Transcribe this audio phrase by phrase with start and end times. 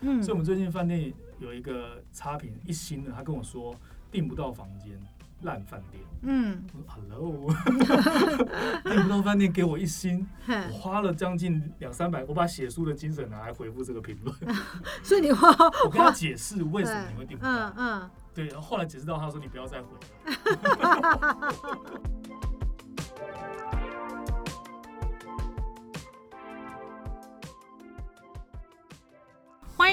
[0.00, 3.74] 嗯所以我们最近饭店有一个差评一星的，他跟我说
[4.10, 4.98] 订不到房间，
[5.42, 6.02] 烂饭店。
[6.22, 7.48] 嗯，我说 Hello，
[8.84, 14.36] 订不到饭店给我一星，我花了将近两三百，我把写书的精神拿来回复这个评论，
[15.02, 15.48] 所以你花
[15.84, 17.50] 我跟他解释为什么你会订不到。
[17.50, 21.54] 嗯嗯，对，然后后来解释到他说你不要再回了。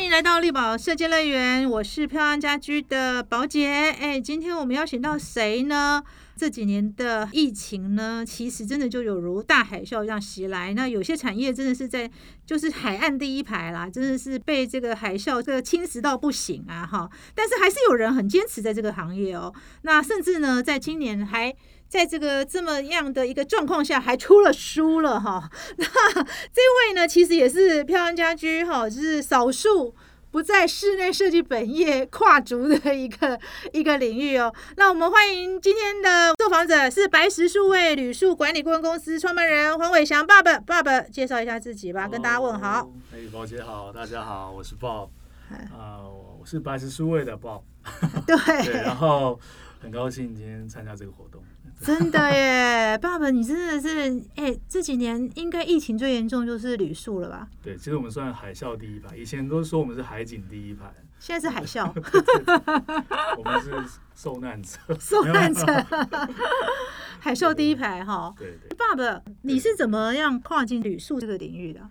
[0.08, 3.94] 迎来到力宝设计乐园，我是漂亮家居的宝姐。
[4.00, 6.02] 哎，今天我们邀请到谁呢？
[6.38, 10.74] 这几年的疫情呢，其实真的就有如大海啸一样袭来。
[10.74, 12.10] 那有些产业真的是在
[12.46, 17.10] 就是海岸第一排啦，真的是被这个海啸这个侵蚀到不行啊哈。
[17.34, 19.54] 但是还是有人很坚持在这个行业哦。
[19.82, 21.54] 那甚至呢，在今年还
[21.90, 25.50] 在这个这么样的一个状况下，还出了书了哈。
[25.78, 29.96] 那这位呢，其实也是漂亮家居哈，就是少数
[30.32, 33.40] 不在室内设计本业跨足的一个
[33.72, 34.54] 一个领域哦。
[34.76, 40.60] 那我们欢迎今天的受访者是白石数位旅宿管理顾问公司创办人黄伟翔爸爸。
[40.60, 42.90] 爸爸介绍一下自己吧，跟大家问好。。
[43.14, 45.10] 哎，宝姐好，大家好，我是 Bob，
[45.52, 46.04] 哎啊、
[46.40, 47.62] 我是白石数位的 Bob，
[48.28, 49.40] 对， 对，然后
[49.82, 51.42] 很高兴今天参加这个活动。
[51.86, 57.48] 真的耶，爸爸，你真的是哎、这几年应该疫情最严重就是旅宿了吧？
[57.62, 61.92] 对，其实我们算海啸第一排，以前都说我们是海景第一排，现在是海啸，
[63.38, 63.72] 我们是
[64.16, 64.80] 受难者。
[65.00, 65.66] 受难者，
[67.20, 68.34] 海啸第一排哈。
[68.38, 71.82] 对对，爸爸，你是怎么样跨进旅宿这个领域的？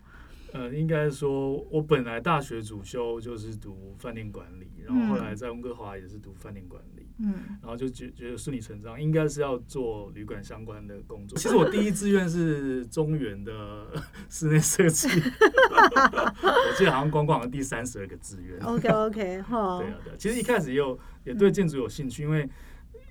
[0.56, 11.36] 呃，应该说，我本来大学主修就是读饭店管理，然后后来在温哥华也是读饭店管理，嗯，然后就觉觉得顺理成章，应该是要做旅馆相关的工作。
[11.36, 13.86] 其实 我第一志愿是中原的
[14.30, 18.58] 室内设计，我记得好像光光好像第三十二个志愿。
[18.60, 22.48] OK OK 哈 对，啊，对啊，其实一开始也有也对建筑有兴趣，因为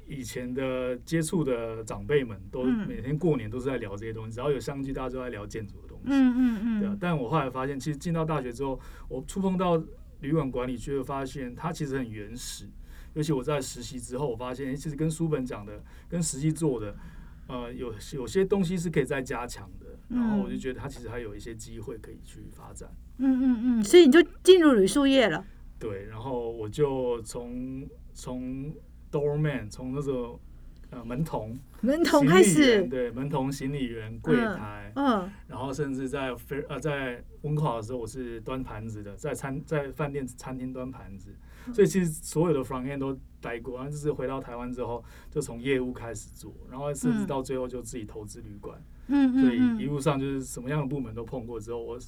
[0.08, 5.76] 以前的接触的长辈们都嗯每天过年都是在聊这些东西，只要有相聚，大家都在聊建筑。
[6.08, 6.80] 嗯嗯嗯，。
[6.80, 9.82] 对啊但我后来发现，其实进到大学之后，我触碰到
[10.22, 12.68] 旅馆管理，就会发现它其实很原始。
[13.14, 16.96] 尤其我在实习之后，我发现，诶其实跟书本讲的、跟实际做的，
[17.48, 19.86] 呃，有有些东西是可以再加强的。
[20.08, 22.90] 然后我就觉得它其实还有一些机会可以去发展。
[23.18, 25.44] 嗯嗯嗯，所以你就进入旅宿业了。
[25.80, 28.72] 对，然后我就从从
[29.12, 30.40] doorman 从那种
[30.96, 32.80] 呃门童 门童开始。
[32.80, 35.30] 员，对门童行李员柜台，嗯。
[35.48, 41.36] 然后甚至在非呃在温哥华的时候，我是端盘子的，在餐在饭店餐厅端盘子，
[41.68, 41.74] 嗯。
[41.74, 47.28] 所以其实所有的 front end 都待过，然后就是回到台湾之后，就从业务开始做，然后甚至嗯。
[47.28, 52.00] 到最后就自己投资旅馆，嗯所以嗯嗯，一路上就是什么样的部门都碰过之后，我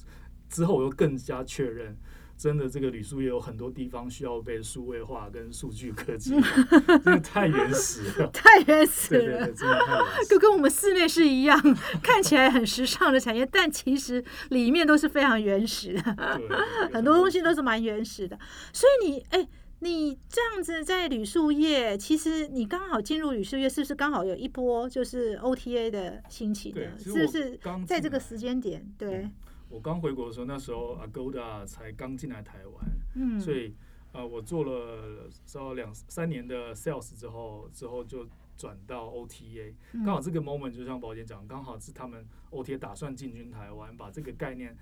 [0.48, 1.96] 之后我又更加确认。
[2.38, 8.28] 真的，这个旅宿业有很多地方需要被数位化跟数据科技，真的太原始了。
[8.32, 9.54] 太原始了对对对，。
[9.54, 11.60] 真的太原始就跟我们室内是一样，
[12.00, 16.02] 看起来很时尚的产业，但其实里面都是非常原始的，
[16.94, 18.38] 很多东西都是蛮原始的。
[18.72, 19.48] 所以你哎、
[19.80, 28.84] 你这样子在旅宿业，其实你刚好进入旅宿业，是不是刚好有一波就是 OTA 的兴起呢？，对其实我是不是在这个时间点？
[28.96, 29.28] 对，
[29.68, 32.84] 我刚回国的时候，那时候 Agoda 才刚进来台湾，
[33.14, 33.74] 嗯，所以
[34.12, 39.74] 呃，我做了稍两三年的 sales 之后，之后就转到 OTA。
[39.92, 40.04] 嗯。
[40.04, 44.76] 刚好这个 moment 就像宝姐讲，刚好是他们 OTA 打算进军台湾，把这个概念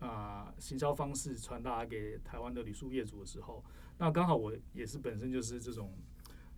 [0.00, 3.64] 啊、行销方式传达给台湾的旅宿业主的时候，
[3.98, 5.92] 那刚好我也是本身就是这种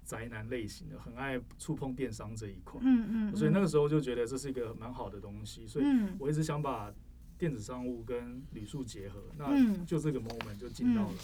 [0.02, 6.16] 宅男类型的，很爱触碰电商这一块，嗯嗯，所以那个时候就觉得这是一个蛮好的东西，所以嗯。
[6.18, 6.90] 我一直想把
[7.38, 11.14] 电子商务跟旅宿结合，那嗯就这个 moment 就进到了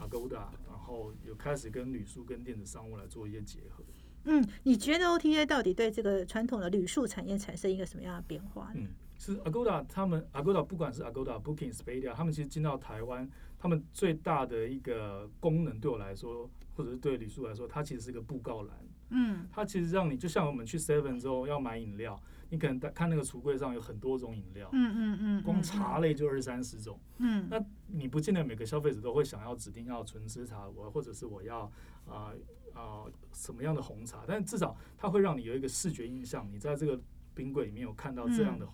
[0.00, 3.84] Agoda，、然后有开始跟旅宿跟电子商务来做一些结合。
[4.24, 8.74] 嗯，你觉得 OTA 到底对这个传统的旅宿产业产生一个什么样的变化呢？
[8.76, 8.88] 嗯，
[9.18, 18.76] 是 Agoda 他们 Agoda 不管是 Agoda、Booking、Expedia，他们其实进到台湾，他们最大的一个功能对我来说，或者是对旅宿来说，它其实是一个布告栏。
[19.12, 22.20] 嗯它其实让你就像我们去 Seven 之后要买饮料，
[22.50, 27.00] 你可能看那个橱柜上有很多种饮料，嗯嗯嗯，光嗯茶类就二三十种。
[27.18, 31.70] 嗯那你不见得每个消费者都会想要指定要纯吃茶，我或者是我要
[32.06, 32.32] 啊
[32.74, 37.00] 啊、什么样的红茶，但至少它会让你有一个视觉印象，你在这个
[37.34, 38.66] 冰柜里面有看到这样的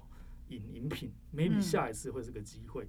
[0.49, 2.89] 饮饮品、m a y b e 嗯下一次会是个机会。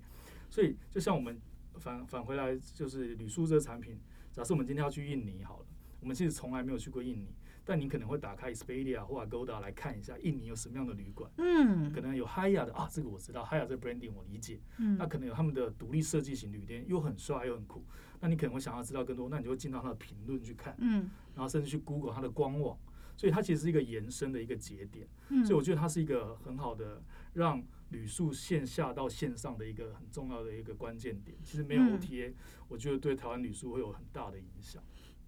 [0.50, 1.40] 所以就像我们
[1.76, 4.00] 返返回来，就是旅宿这个产品，
[4.32, 5.66] 假设我们今天要去印尼好了，
[6.00, 7.34] 我们其实从来没有去过印尼，
[7.68, 17.84] 但你可能会打开 Expedia 或者 Agoda 来看一下印尼有什么样的旅馆，嗯可能有 Hiya 的啊，这个我知道 Hiya 这 branding 我理解，嗯那可能有他们的独立设计型旅店，又很帅又很酷，
[18.22, 22.78] 那你可能会想要知道更多，那你就会进到他的评论去看，嗯然后甚至去 Google 他的官网，
[23.18, 25.06] 所以它其实是一个延伸的一个节点。
[25.30, 27.04] 嗯，所以我觉得它是一个很好的
[27.34, 31.38] 让旅宿线下到线上的一个很重要的一个关键点。
[31.44, 32.34] 其实没有嗯 OTA，、
[32.70, 34.82] 我觉得对台湾旅宿会有很大的影响。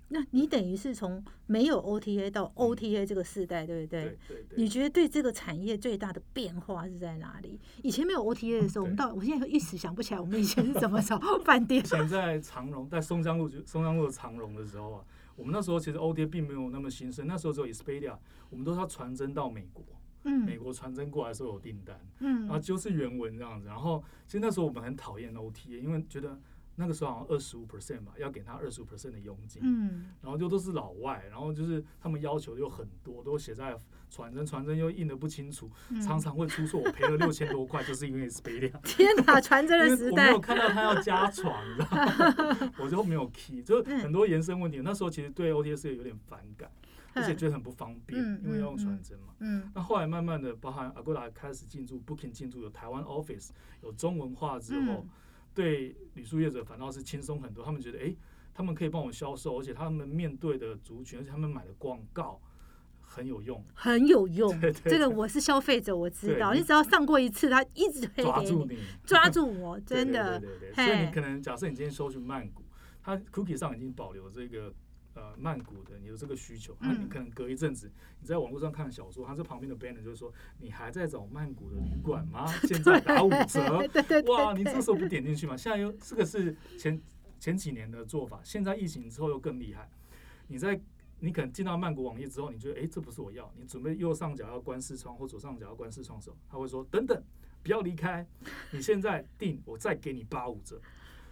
[0.10, 4.02] 那你等于是从没有 OTA 到 OTA 这个时代，对不对？
[4.02, 7.60] 对对对，你觉得对这个产业最大的变化是在哪里？
[7.84, 11.88] 以前没有 OTA 的时候，我们到我现在一时想不起来，我们以前是怎么找 饭店以？
[11.88, 18.18] 前在长荣，在松江路就松江路的长荣的时候啊，我们那时候其实 OTA 并没有那么兴盛，那时候只有 Expedia，
[18.50, 19.86] 我们都是要传真到美国，
[20.24, 23.68] 嗯美嗯国传真过来的时候有订单，嗯然后就是原文这样子。
[23.68, 26.40] 然后其实那时候我们很讨厌 OTA，因为觉得
[26.80, 29.62] 那个时候好像二十五 percent 吧，要给他二十五 percent 的佣金。
[29.66, 33.78] 嗯然后就都是老外，然后就是他们要求又很多，都写在
[34.10, 42.72] 传真，传真又印的不清楚，嗯常常会出错，我赔了六千多块， 就是因为 Expedia，天哪，传真的时代我没有，看到他要加床，你知道吗？
[42.80, 44.80] 我就没有 key，就是很多延伸问题。
[44.82, 46.72] 那时候其实对 OTS 有点反感，
[47.14, 49.34] 而且觉得很不方便嗯，因为要用传真嘛。
[49.42, 53.50] 嗯那后来慢慢的，包含 Agoda 开始进驻，Booking 进驻，有台湾 Office，
[53.82, 55.10] 有中文化之后，嗯
[55.60, 57.66] 对旅宿业者反倒是轻松很多。
[57.66, 58.16] 他们觉得，哎，
[58.54, 62.40] 他们可以帮我销售，而且他们面对的族群，而且他们买的广告
[63.02, 64.58] 很有用，很有用。
[64.62, 66.54] 对对这个我是消费者，我知道。
[66.54, 70.40] 你只要上过一次，他一直抓住你，抓住我， 真的。
[70.40, 72.64] 对对对对嘿所以你可能假设你今天收去曼谷，
[73.04, 74.74] 他 Cookie 上已经保留这个。
[75.20, 82.48] 呃，曼谷的你有这个需求，那、嗯你可能隔一阵子，你在网络上看小说，它这旁边的 banner 就是说，你还在找曼谷的旅馆吗？
[82.64, 85.58] 现在打五折，对对对哇，你这时候不点进去吗？
[85.58, 86.98] 现在又这个是前
[87.38, 89.90] 前几年的做法，现在疫情之后又更厉害。
[90.48, 90.80] 你在
[91.20, 97.22] 你可能进到曼谷网页之后，你觉得诶，这不是我要，你准备右上角要关视窗或左上角要关视窗的时候，他会说等等，
[97.62, 98.26] 不要离开，
[98.72, 100.80] 你现在订，我再给你八五折。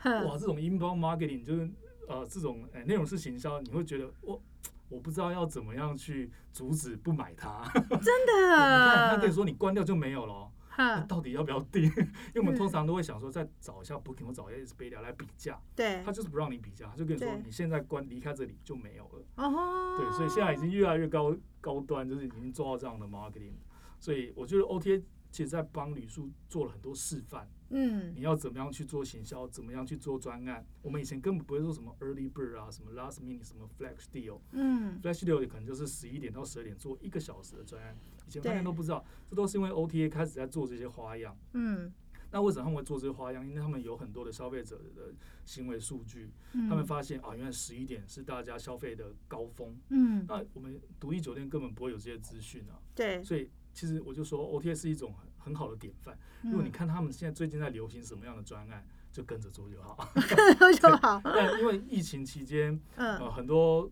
[0.04, 1.70] 哇，这种 inbound marketing 就是
[2.08, 4.42] 呃这种诶内容式行销，你会觉得我。
[4.90, 7.62] 我不知道要怎么样去阻止不买它。
[7.76, 9.34] 真你看，他可以的。
[9.34, 10.52] 说你关掉就没有了哦。
[10.78, 11.84] 那，到底要不要订？
[12.34, 19.26] 因为我们嗯通常都会想说，再找一下 Booking 或找一下 Expedia 来比价，对他，就是不让你比价，他就跟你说你现在关离开这里就没有了。
[19.44, 23.56] 哦，对，所以现在已经越来越高高端，就是已经做到这样的 marketing。
[24.00, 30.66] 所以我觉得 OTA 其实在帮旅宿做了很多示范，嗯你要怎么样去做行销，怎么样去做专案。
[30.82, 34.40] 我们以前根本不会说什么 early bird 啊，什么 last minute，什么 flash deal。
[34.52, 37.96] 嗯 Flash deal 可能就是十一点到十二点做一个小时的专案，
[38.28, 41.38] 以前对发现都不知道，这都是因为 OTA 开始在做这些花样。
[41.54, 41.94] 嗯
[42.30, 43.48] 那为什么他们会做这些花样？
[43.48, 45.14] 因为他们有很多的消费者的
[45.46, 49.74] 行为数据，嗯，他们发现啊，原来十一点是大家消费的高峰。
[49.92, 56.18] 嗯那我们独立酒店根本不会有这些资讯啊，对，所以其实我就说 OTA 是一种很很好的典范。
[56.42, 59.96] 嗯如果你看他们现在最近在流行什么样的专案，就跟着做就好。
[60.82, 63.88] 就好，但因为疫情期间，呃，嗯很多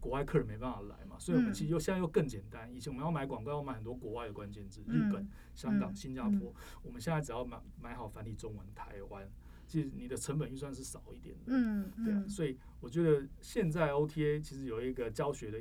[0.00, 2.72] 国外客人没办法来嘛，所以我们嗯其实又现在又更简单。
[2.74, 6.54] 以前我们要买广告，要买很多国外的关键字，日本嗯、香港、嗯新加坡。
[6.82, 9.28] 我们现在只要买买好繁体中文，台湾，
[9.66, 11.42] 其实你的成本预算是少一点的。
[11.48, 15.58] 嗯对啊，嗯所以我觉得现在 OTA 其实有一个教学的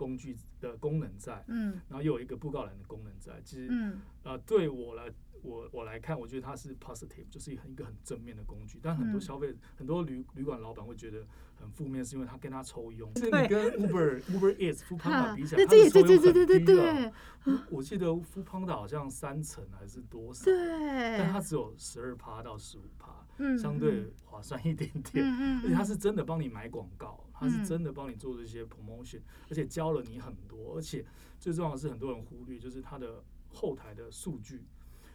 [0.00, 3.38] 工具的功能在，嗯然后又有一个布告栏的功能在。
[3.44, 8.78] 其实嗯呃，对我来我我来看，我觉得它是 positive，就是很一个很正面的工具。
[8.82, 13.10] 但很多嗯消费、很多旅旅馆老板会觉得很负面，是因为他跟他抽佣。
[13.16, 17.12] 是对你跟 Uber Uber Eats a n d a 比起来，它的抽对对对对对佣很低对啊
[17.44, 18.22] 我我记得 n
[18.66, 25.24] d a 好像三成还是多少，对，但它只有十二趴到十五趴，嗯相对划算一点点。
[25.24, 27.64] 嗯嗯，而且它是真的帮你买广告，他是嗯。
[27.64, 31.02] 真的帮你做这些 promotion，而且教了你很多，而且
[31.38, 34.62] 最重要的是很多人忽略，就是他的后台的数据，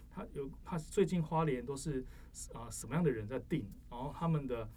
[0.09, 2.03] 他有他最近花莲都是
[2.53, 4.67] 啊、什么样的人在订，然后他们的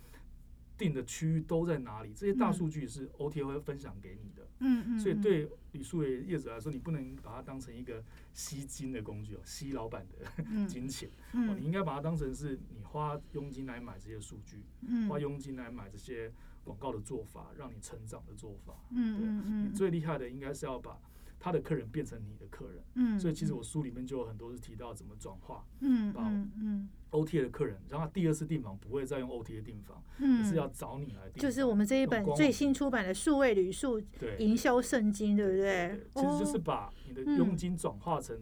[0.76, 2.52] 订的区域都在哪里，这些大嗯。
[2.52, 4.46] 数据是 OTA 会分享给你的。
[4.60, 11.08] 嗯嗯，所以对旅宿业业者来说，你不能把它当成一个吸金的工具哦，吸老板的嗯金钱。
[11.08, 11.60] 哦，嗯。
[11.60, 15.08] 你应该把它当成是你花佣金来买这些数据，嗯。
[15.08, 16.32] 花佣金来买这些
[16.68, 18.74] 广告的做法，让你成长的做法。
[18.90, 20.98] 嗯嗯嗯你最厉害的应该是要把
[21.40, 22.82] 他的客人变成你的客人。
[22.94, 31.40] 嗯，所以其实我书里面就有很多是提到怎么转化嗯把嗯嗯 OTA 的客人，让他第二次订房不会再用 OTA 订房，嗯，是要找你来订房。
[31.40, 36.00] 就是我们这一本最新出版的数位旅宿对营销圣经，对不对？
[36.14, 38.36] 其实就是哦把你的嗯佣金转化成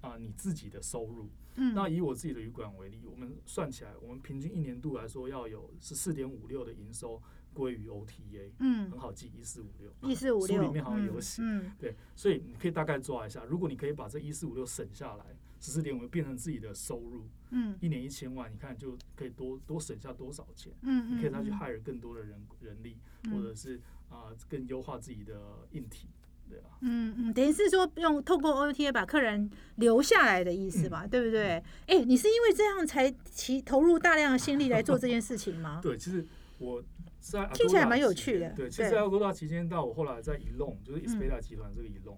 [0.00, 1.28] 啊、你自己的收入。
[1.54, 7.20] 嗯那以我自己的旅馆为例，我们算起来，我们平均一年度来说要有十四点五六的营收
[7.52, 10.10] 归于 OTA，嗯很，好记，一四五六。
[10.10, 15.24] 一四五六，书里面好像有写嗯，对，所以你可以大概抓一下，如果你可以把这一四五六省下来，
[15.60, 20.72] 十四点五变成自己的收入，嗯一年一千万，你看就可以多多省下多少钱？
[20.82, 23.76] 嗯可以再去嗯 hire 更多的人人力，嗯或者是
[24.08, 25.34] 啊、呃更优化自己的
[25.70, 26.08] 硬体，
[26.48, 26.64] 对啊。
[26.80, 31.62] 嗯嗯，等于是说用透过 OTA 把客人留下来的意思嗯嘛，对不对？
[31.86, 35.78] 哎、你是因为这样才其投入大量的心力来做这件事情吗？
[35.84, 36.26] 对，其实
[36.62, 36.82] 我
[37.20, 42.16] 在听起来蛮有期趣的对，其实在 Agoda 期间到我后来在一弄，就是嗯 Expedia 集团这个一弄，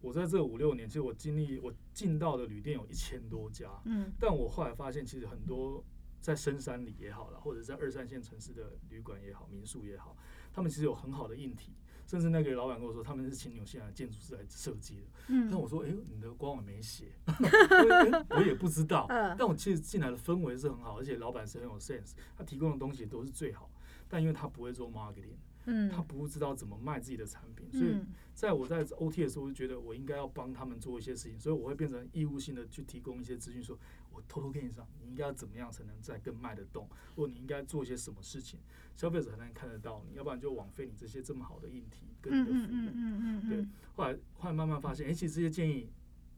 [0.00, 5.84] 我在这五六年，其实我经历我进到的旅店有一千多家，嗯但我后来发现，其实很多
[6.20, 10.16] 在深山里也好了，或者在二三线城市的旅馆也好、民宿也好，
[10.52, 11.72] 他们其实有很好的硬体，
[12.06, 15.02] 甚至那个老板跟我说，他们是请纽西兰的建筑师来设计的。
[15.26, 19.06] 但嗯我说，哎、你的官网没写， 我我也不知道。
[19.08, 23.68] 嗯但我其实进来的氛围是很好，而且老板是很有 sense，他提供的东西都是最好。
[24.12, 25.88] 但因为他不会做 marketing，嗯。
[25.90, 28.06] 他不知道怎么卖自己的产品，所以嗯。
[28.34, 33.78] 在我在 OT 的时候，我就觉得我应该要帮他们做一些事情，所以我会变成义务性的去提供一些资讯，说
[34.10, 38.60] 我偷偷跟你讲，你应该要怎么样才能再更卖得动，或你应该做一些什么事情，
[38.96, 42.54] 消费者才能看得到你，要不然就枉费你这些这么好的硬体跟你的服务。
[42.54, 43.48] 嗯嗯嗯嗯。
[43.48, 45.90] 对嗯后来后来慢慢发现，哎、其实这些建议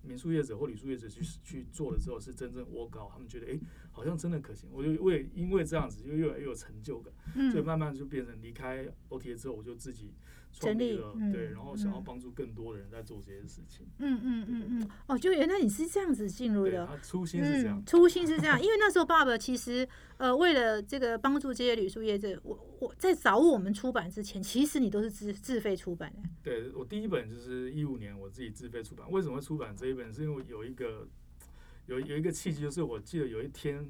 [0.07, 4.69] 民宿业者或旅宿业者去去做了之后，是真正 work out，他们觉得哎、诶好像真的可行。
[4.73, 10.13] 我就我也因为这样子，就越来越有成就感，嗯，所以慢慢就变成离开 OTA 之后，我就自己
[10.55, 13.87] 创成立立了，嗯对，然后想要嗯帮助更多的人在做这些事情。
[13.99, 16.87] 嗯嗯嗯嗯，哦，就原来你是这样子进入，的。
[16.87, 17.85] 他初心是这样嗯，。
[17.85, 26.29] 初心是这样，因为那时候爸爸其实呃，为了这个帮助这些旅宿业者，我我在找我们出版之前，其实你都是自自费出版的。
[26.43, 29.11] 对我第一本就是一五年我自己自费出版。
[29.11, 30.13] 为什么会出版这一本？
[30.15, 31.09] 是因为有一个
[31.87, 33.85] 有有一个契机，就是我记得有一天，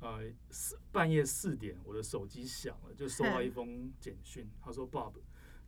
[0.00, 5.12] 呃，四半夜四点，我的手机响了，就收到一封简讯，他说：“Bob，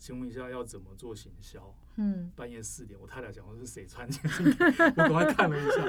[0.00, 5.84] 请问一下要怎么做行销？”嗯，半夜四点，我太太讲我是谁传简讯给我，赶快看了一下，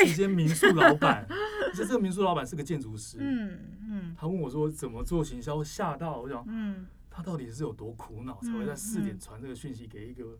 [0.00, 1.26] 是一间民宿老板，
[1.74, 3.58] 这这个民宿老板是个建筑师，嗯
[3.90, 4.16] 嗯。
[4.16, 6.44] 他问我说怎么做行销，吓到我想。
[6.46, 6.86] 嗯。
[7.10, 10.38] 他到底是有多苦恼，才会在嗯四点嗯传这个讯息给一个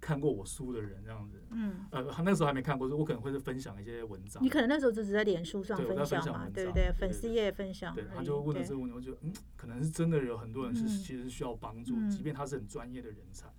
[0.00, 1.42] 看过我书的人这样子？
[1.50, 4.42] 嗯，呃，他那时候还没看过，我可能会是分享一些文章。
[4.42, 6.84] 你可能那时候就只在脸书上分享嘛，文对不对？
[6.86, 7.94] 章对对粉丝页分享。
[7.94, 13.52] 对，他就问了这个问题，我觉得嗯，可能是真的有很多人是嗯其实需要帮助，嗯即便他是很专业的人才。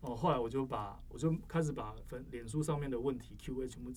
[0.00, 3.90] 哦，后来我就把我就开始把粉脸书上面的问题 Q&A 全部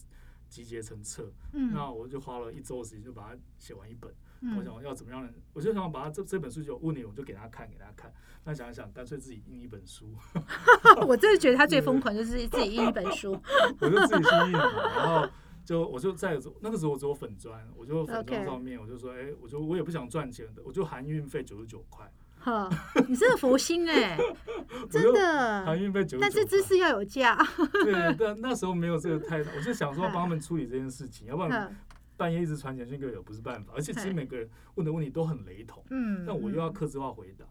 [0.49, 4.11] 集结成册，嗯，那我就花了一周的时间就把它写完一本。
[4.41, 8.11] 我嗯想要怎么样的，我就想把他这这本书就问你，我就给他看，给他看。
[8.43, 10.15] 那想一想，干脆自己印一本书，
[11.07, 13.39] 我真的觉得他最疯狂就是自己印一本书。
[13.79, 15.29] 我就自己去印嘛，然后
[15.63, 22.67] 就我就在那个时候我只有粉砖，我就粉砖上面我就说，哎、我就我也不想赚钱的，我就含运费九十九块，哈，
[23.07, 24.17] 你真的佛心哎，
[24.89, 25.77] 真的含的。
[25.77, 26.19] 运费九十九。
[26.21, 27.37] 但是知识要有价。
[27.83, 31.75] 对，但那时候没有这个态度，我就想说帮他们处理这件事情，要不然嗯
[32.21, 37.45] 半夜一直传简讯给我也不是办法，而且其实每个人问的问题都很雷同，嗯，但我又要嗯克制化回答，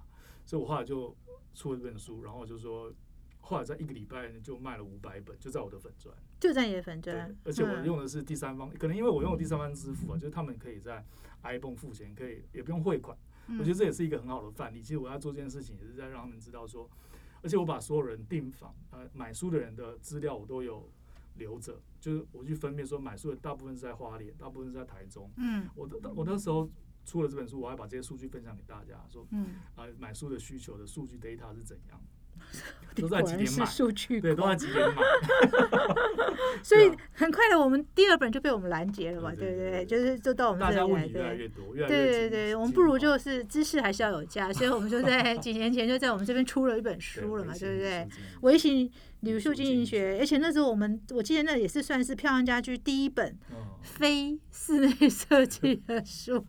[0.45, 1.17] 所以我后来就
[1.55, 2.93] 出了这本书，然后就说。
[3.43, 6.15] 后来在一个礼拜就卖了五百本，就在我的粉砖。
[6.39, 11.05] 就在你的粉对砖，，而且我嗯用的是第三方，可能因为我用的第三方支付啊，就是他们可以在
[11.43, 13.17] iPhone 付钱，可以也不用汇款。
[13.59, 14.83] 我觉得这也是一个很好的范例。
[14.83, 16.89] 其实我要做这件事情，也是在让他们知道说，
[17.43, 20.89] 而且我把所有人订房呃买书的人的资料我都有
[21.37, 25.31] 留着，就是我去分辨说买书的大部分是在花莲，大部分是在台中。
[25.37, 26.69] 嗯我的我那时候
[27.05, 32.01] 出了这本书，我还把这些数据分享给大家，说嗯，啊、买书的需求的数据 data 是怎样，
[32.95, 35.03] 你都在几点买数据对，都控在几点买。
[36.63, 39.87] 所以很快的，我们第二本就被我们拦截了嘛，对不对？
[39.87, 41.39] 就是就到我们大这里来，家问题越来对。
[41.39, 48.09] 越多，越来越精对对对，我们不如就是知识还是要有价，所以我们就在 几年前就在我们这边出了一本书了嘛，对不对？？
[48.43, 56.45] 微型旅宿经营学，而且那时候我们我记得那也是算是漂亮家居第一本嗯，非室内设计的书。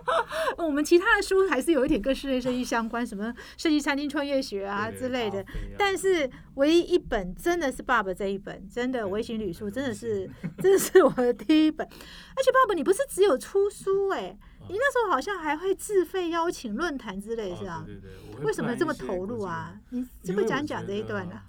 [0.56, 5.44] 我们其他的书还是有一点跟室内设计相关，什么设计餐厅创业学啊之类的。，
[5.76, 11.86] 但是唯一一本真的是爸爸这一本，真的微型旅宿真的是真的是我的第一本。
[11.86, 17.84] 而且爸爸你不是只有出书哎、啊你那时候好像还会自费邀请论坛之类哦是吧？
[17.86, 19.78] 对对对，为什么这么投入啊？
[19.90, 21.46] 你因这么讲讲这一段呢、啊？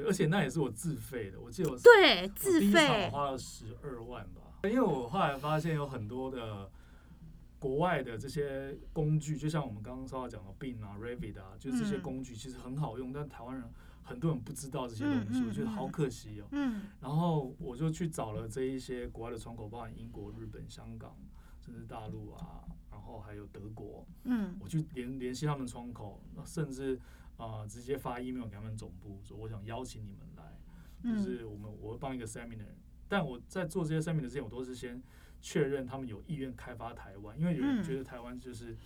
[0.00, 6.70] 对，而且那也是我自费的，我记得我对，我自费，花了十二万吧，因为我后来发现有很多的
[7.58, 12.02] 国外的这些工具，就像我们刚刚稍微讲的 Bing 啊、Revit 啊，就是这些嗯。
[12.02, 13.64] 工具其实很好用，但台湾人
[14.02, 16.46] 很多人不知道这些东西，我觉得好嗯可惜哦。
[16.52, 16.82] 嗯。
[17.00, 21.14] 然后我就去找了这一些国外的窗口，包含英国、日本、香港，
[21.60, 24.56] 甚甚至大陆啊，然后还有德国，嗯。
[24.60, 26.98] 我去联联系他们窗口，那甚至
[27.40, 30.44] 啊、呃直接发 email 给他们总部，说我想邀请你们来，
[31.02, 32.66] 就嗯是我们我会办一个 seminar，
[33.08, 35.02] 但我在做这些 seminar 之前，我都是先
[35.40, 37.82] 确认他们有意愿开发台湾，因为有人嗯。
[37.82, 38.76] 觉得台湾就是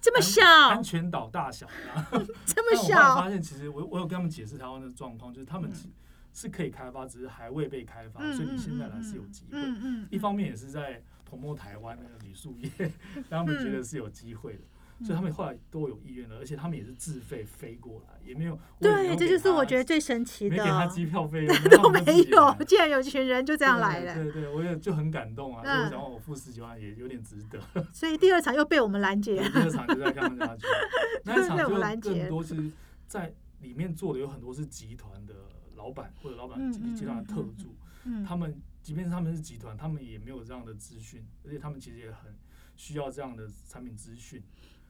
[0.00, 5.92] 这么安小安，全岛大小， 然后这但么小我发，现，其实我我有跟他们解释台湾的状况，就是他们嗯。
[6.36, 9.56] 是可以开发，只是还未被开发，嗯所以你嗯现在嗯来是有机会。
[9.56, 12.68] 嗯嗯，一方面也是在捧墨台湾那个铝塑业，
[13.30, 20.56] 让他们觉得是有机会的，嗯所以他们后来都有意愿了，而且他们也是自费飞过来，也没有对，有这就是我觉得最神奇的。
[20.56, 27.60] 没给他的，机票费用， 都没有竟然有一群人就这样来了，对对对，我也就很感动啊，所以嗯我想我付十几万也有点值得。
[27.92, 29.36] 所以第二场又被我们拦截。
[29.36, 30.66] 对，第二场就在看他家去，
[31.24, 32.70] 那一场就更多是
[33.06, 35.34] 在里面做的有很多是集团的
[35.74, 37.74] 老板或者老板嗯集集团的特助，
[38.04, 38.24] 嗯。
[38.24, 42.34] 他们即便是他们是集团，他们也没有这样的资讯，而且他们其实也很
[42.76, 44.42] 需要这样的产品资讯，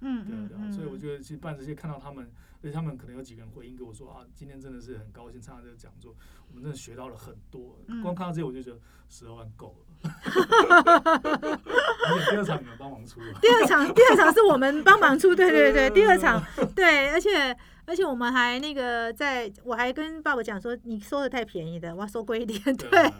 [0.04, 2.30] 嗯对啊对啊，嗯嗯，所以我觉得其实办这些看到他们，
[2.62, 6.14] 而且他们可能有几个人回应给我说啊，今天真的是很高兴参加这个讲座，
[6.48, 8.02] 我们真的学到了很多，嗯。
[8.02, 10.10] 光看到这些我就觉得十二万够了，
[12.08, 13.32] 而且第二场你们帮忙出了。
[13.40, 16.42] 第二场，第二场是我们帮忙出，对对对，对第二场
[16.74, 17.56] 对，而且
[17.86, 23.10] 而且我们还那个在，我还跟爸爸讲说，你收的太便宜的，我要收贵一点，对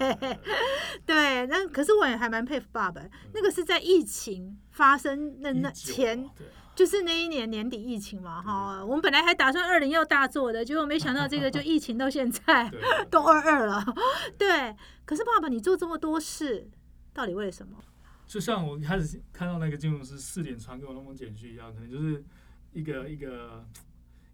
[1.07, 1.47] 对。
[1.47, 3.03] 那可是我也还蛮佩服爸爸，
[3.35, 6.31] 那个是在疫情发生的那前，啊
[6.75, 12.71] 就是那一年年底疫情嘛，对哈，我们本来还打算二零要大做的，结果没想到这个就 疫情到现在
[13.11, 13.85] 都二二了，
[14.37, 14.75] 对。
[15.05, 16.69] 可是爸爸，你做这么多事，
[17.13, 17.79] 到底为什么？
[18.27, 22.25] 就像我一开始看到那个金融师四点传给我那封简讯一样，可能就是
[22.73, 23.65] 一个一个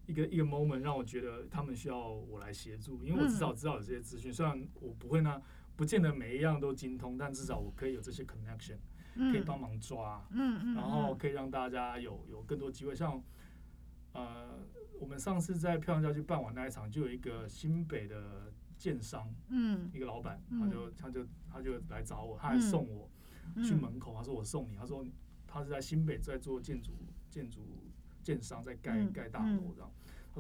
[0.07, 5.43] 一个一个 moment 让我觉得他们需要我来协助，因为我至少知道有这些资讯，虽然我不会呢，
[5.75, 8.77] 不见得每一样都精通，但至少我可以有这些 connection，
[9.15, 12.95] 可以嗯帮忙抓，嗯嗯，然后可以让大家有有更多机会。
[12.95, 13.23] 像
[14.13, 14.59] 呃，
[15.01, 23.07] 我们上次在漂亮家去办完那一场，就有一个新北的建商，嗯一个老板，嗯他就他就他就来找我，他还送我。
[23.07, 25.05] 嗯去门口，他说我送你，他说
[25.45, 26.93] 他是在新北在做建筑
[27.29, 27.61] 建筑
[28.23, 29.91] 建商在盖嗯盖大楼这样。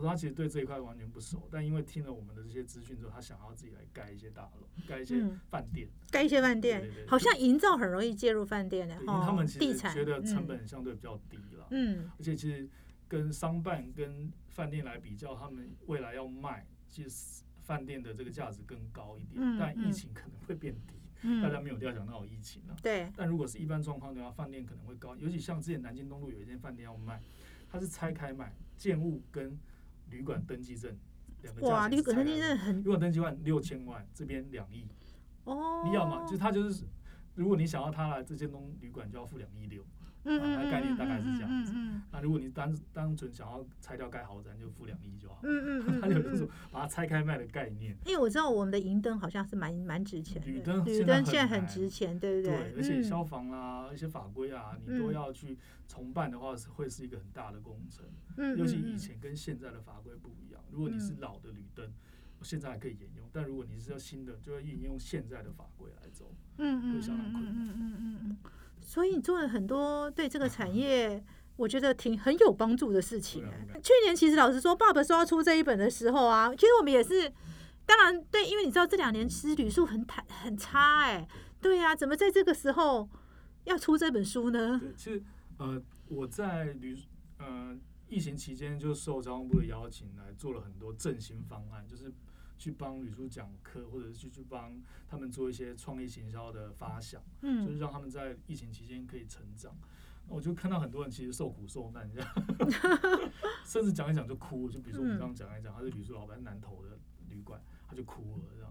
[0.00, 12.68] 他说他其实对这一块完全不熟，但因为听了我们的这些资讯之后，他想要自己来盖一些大楼，盖一些嗯饭店，盖一些饭店好像营造很容易介入饭店的对因为他哈们，其实觉得成嗯本相对比较低了，嗯而且其实
[13.06, 22.76] 跟商办跟饭店来比较，他们未来要卖，其实饭店的这个价值更高一点，嗯但疫嗯情可能会变低，嗯，大家没有料想到有疫情啊。
[22.82, 27.20] 对，但如果是一般状况的话，饭店可能会高，尤其像之前南京东路有一间饭店要卖，
[27.68, 29.56] 它是拆开卖，建物跟
[30.10, 30.94] 旅馆登记证
[31.42, 32.36] 两个价哇，钱旅馆是拆开的。
[32.36, 34.86] 那真的很旅馆登记万六千万，这边两亿，
[35.44, 36.24] 哦，你要吗？
[36.24, 36.84] 就是它就是，
[37.34, 39.82] 如果你想要他来这间东旅馆，就要付两亿六。
[40.24, 45.40] 嗯概念嗯大概是这样子嗯嗯那如果你单单纯想要拆掉盖豪宅，就付两亿就好。
[45.42, 47.96] 嗯嗯它嗯 嗯有这种把它拆开卖的概念。
[48.04, 55.56] 因为我知道我们的银灯好像是蛮蛮值钱的，铝灯铝现在灯现在很值钱，对不对，而且嗯消防啦、一些法规啊，你都嗯要去
[55.88, 58.04] 重办的话，是会是一个很大的工程。
[58.36, 60.60] 嗯，尤其嗯以前跟现在的法规不一样。
[60.70, 61.90] 如果你是老的铝灯，
[62.42, 66.30] 现在还可以沿用；但如果你是要新的，就要沿用现在的法规来走。
[66.58, 68.36] 嗯嗯会相当困难嗯嗯嗯嗯嗯，
[68.82, 71.22] 所以你做了很多对这个产业。
[71.56, 73.44] 我觉得挺很有帮助的事情、
[73.82, 77.30] 去年其实老实说，爸爸说要出这一本的时候啊，其实我们也是，
[77.84, 81.28] 当然对，因为你知道这两年其实旅数很惨很差哎、
[81.60, 83.06] 对呀、怎么在这个时候
[83.64, 84.80] 要出这本书呢？
[84.80, 85.22] 对，其实
[85.58, 86.96] 呃，我在旅
[87.36, 87.76] 呃
[88.08, 92.10] 疫情期间就受交通部的邀请来做了很多振兴方案，就是
[92.60, 99.74] 去帮旅宿讲课，或者是去去帮他们做一些创意行销的发想，嗯就是嗯让他们在疫情期间可以成长。
[100.28, 102.28] 那我就看到很多人其实受苦受难这样，
[103.64, 104.70] 甚至讲一讲就哭。
[104.70, 106.98] 就比如说我们嗯刚刚讲一讲，他是旅宿老板，南投的
[107.30, 108.70] 旅馆，他就哭了这样。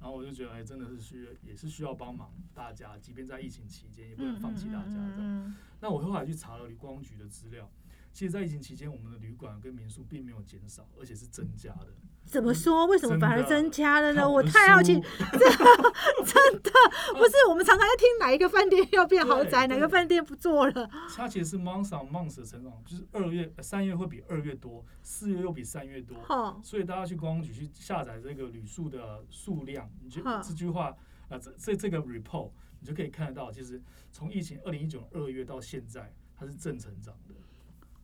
[0.00, 5.16] 然后我就觉得，哎，真的是需要，也是需要帮忙大家，即便在疫情期间，也不能放弃大家这样。
[5.18, 7.70] 嗯那我后来去查了旅光局的资料，
[8.18, 11.86] 其实，在疫情期间，我们的旅馆跟民宿并没有减少，而且是增加的。
[12.24, 12.84] 怎么说？
[12.86, 14.28] 为什么反而增加了呢？
[14.28, 15.00] 我太好奇，书
[16.26, 16.70] 真的
[17.12, 20.90] 不是我们常常在听哪一个饭店要变豪宅，哪个饭店不做了。
[21.14, 26.18] 它其实是 month on month 的成长，就是二月、呃三月会比二月多，四月又比三月多。
[26.18, 30.88] 哈，所以大家去观光局去下载这个旅宿的数量，你就哈这句话
[31.28, 32.50] 啊、这这这个 report
[32.80, 37.34] 你就可以看得到，其实从疫情二零一九二月到现在，它是正成长的，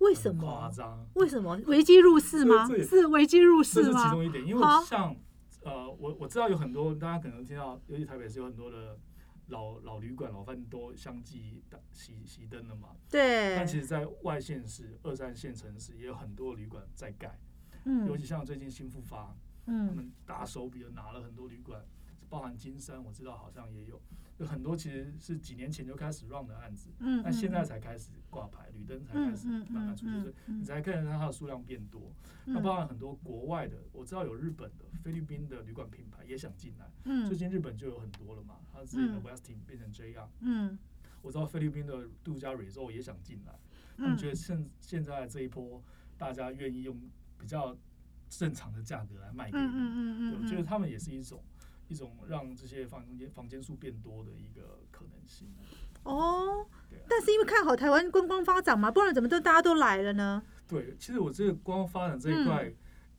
[0.05, 0.71] 为什很夸？
[0.71, 1.07] 张。
[1.15, 2.69] 为什么危机入市吗？
[2.69, 4.11] 是危机入这是其？
[4.11, 5.15] 中一点，因为像
[5.63, 8.99] 呃，我我知道有很多大家可能听到，尤其台北是有很多的
[9.49, 11.63] 老老旅馆、老饭店都相继
[11.93, 12.91] 熄熄灯了嘛。
[13.11, 17.39] 对但，其实，在外县市、二三线城市也有很多旅馆在盖，
[17.85, 19.35] 尤嗯其像最近新复发，
[19.67, 21.83] 他嗯们大手笔的拿了很多旅馆，
[22.29, 24.01] 包含金山，我知道好像也有，
[24.39, 30.61] 有很多其实是几年前就开始 run 的案子，嗯，但现在才开始挂牌，绿灯才开始慢慢出去，嗯所以嗯。
[30.61, 32.13] 你才看得到它的数量变多。
[32.47, 37.27] 那包含很多国外的，我知道有日本的、菲律宾的旅馆品牌也想进来，嗯。
[37.27, 39.23] 最近日本就有很多了嘛，它自己的嗯。
[39.23, 40.77] Westin 变成这样，嗯。
[41.23, 43.59] 我知道菲律宾的度假 resort 也想进来，
[43.97, 45.83] 他们嗯觉得现现在这一波
[46.19, 47.01] 大家愿意用
[47.39, 47.75] 比较
[48.29, 51.43] 正常的价格来卖给你，嗯，我觉得他们也是一种
[51.89, 55.49] 一种让这些房间房间数变多的一个可能性。
[56.03, 60.43] 哦对啊，但是因为看好台湾观光发展嘛，不然怎么都大家都来了呢？
[60.69, 62.71] 对，其实我这个观光发展这一块，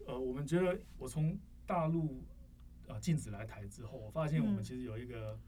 [0.05, 2.23] 呃，我们觉得我从大陆
[2.87, 5.39] 呃禁止来台之后，我发现我们嗯其实有一个、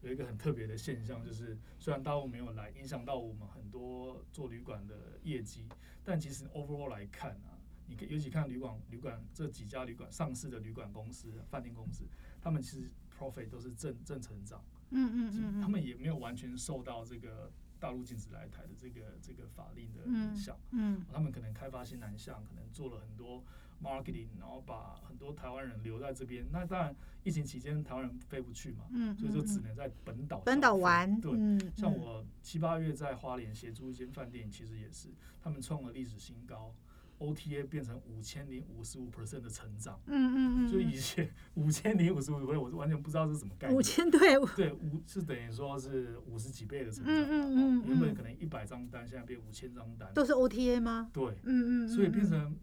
[0.00, 5.66] 有一个很特别的现象，就是虽然大陆没有来影响到我们很多做旅馆的业绩，
[6.02, 7.55] 但其实 overall 来看啊，
[7.88, 12.04] 你可以尤其看旅馆旅馆这几家旅馆上市的旅馆公司、饭店公司，
[12.40, 14.62] 他们其实 profit 都是正正成长。
[14.90, 20.56] 嗯嗯嗯他们也没有完全受到这个大陆禁止来台的这个这个法令的影响。
[20.70, 23.42] 嗯他们可能开发新南向，可能做了很多
[23.82, 26.46] marketing，然后把很多台湾人留在这边。
[26.52, 26.94] 那当然，
[27.24, 35.08] 疫情期间台湾人飞不去嘛，嗯，所以就只能在本岛本岛玩，对，嗯，像我七八月在花莲协助一间饭店，其实也是
[35.42, 36.72] 他们创了历史新高
[37.18, 40.00] ，OTA 变成五千零五十五 percent 的成长。
[40.06, 43.76] 嗯嗯嗯，就以前五千零五十五倍， 我完全不知道是什么概念。
[43.78, 43.82] 五。
[43.82, 44.20] 千对，
[44.56, 48.14] 对，五是等于说是五十几倍的成长、嗯嗯嗯哦原本嗯。
[48.14, 50.12] 可能一百张单，现在变五千张单。
[50.14, 51.10] 都是 OTA 吗？
[51.12, 52.56] 对，嗯嗯，所以变成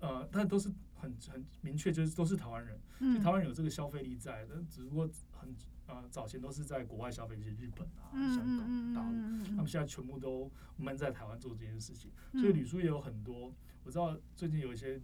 [0.00, 5.54] 呃，但都是很很明确，就是都是台湾人，所以嗯台湾人有这个消费力在，但只不过很
[5.86, 12.40] 呃早前都是在国外消费，一些日本啊、嗯香港、嗯大陆，嗯他们现在全部都闷在台湾做这件事情，嗯。
[12.40, 13.52] 所以旅宿也有很多，
[13.84, 14.94] 我知道最近有一些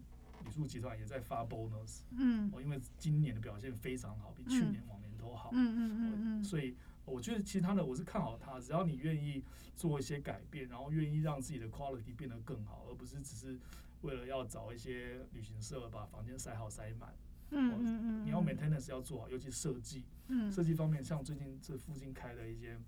[0.45, 2.51] 旅宿集团也在发 bonus，嗯。
[2.53, 5.51] 哦，因为今年的表现非常好，比去嗯年往年都好。
[5.53, 9.43] 嗯嗯嗯嗯，所以我觉得其他的我是看好它，只要你愿意
[9.77, 13.59] 做一些改变，然后愿意让自己的 quality 变得更好，而不是只是
[14.03, 17.15] 为了要找一些旅行社把房间塞好塞满。
[17.51, 20.51] 嗯嗯嗯，你要 maintenance 要做好，尤其设计，嗯。
[20.51, 22.81] 设计方面，像最近这附近开的一间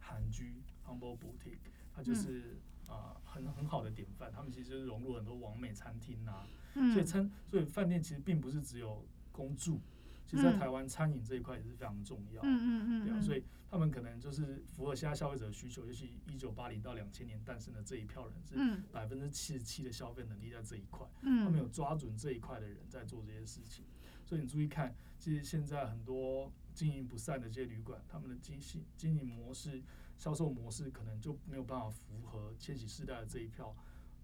[0.00, 0.54] 韩居
[0.86, 1.58] Humble Boutique，
[1.94, 2.56] 它就是
[2.92, 9.80] 啊、很很好的典范，他们其实就是融入很多完美餐厅啊，嗯，所以餐所以饭店其实并不是只有供住，
[10.26, 10.58] 其实在嗯。
[10.58, 12.42] 台湾餐饮这一块也是非常重要。
[12.42, 13.22] 嗯嗯嗯，对啊，嗯。
[13.22, 18.82] 所以他们可能就是符合现在消费者的需求，尤其一九八零到两千年诞生的这一票人是嗯。
[18.92, 23.84] 百分之七十七的消费能力在这一块，嗯，他们有抓准这一块的人在做这些事情。
[24.24, 28.62] 所以你注意看，其实现在很多经营不善的这些旅馆，他们的经营
[28.96, 29.82] 经营模式、
[30.22, 33.74] 销售模式可能就没有办法符合千禧世代的这一票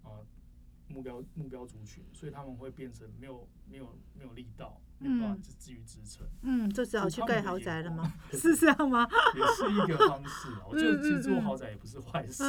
[0.05, 0.23] 啊、
[0.87, 6.27] 目标目标族群，所以他们会变成没有没有没有力道，没有办法嗯至至于支撑。
[6.43, 8.13] 嗯，就只好去盖豪宅了吗？
[8.33, 9.07] 是这样吗？
[9.35, 10.63] 也是一个方式啊。
[10.71, 12.43] 我觉得其实嗯嗯嗯做豪宅也不是坏事。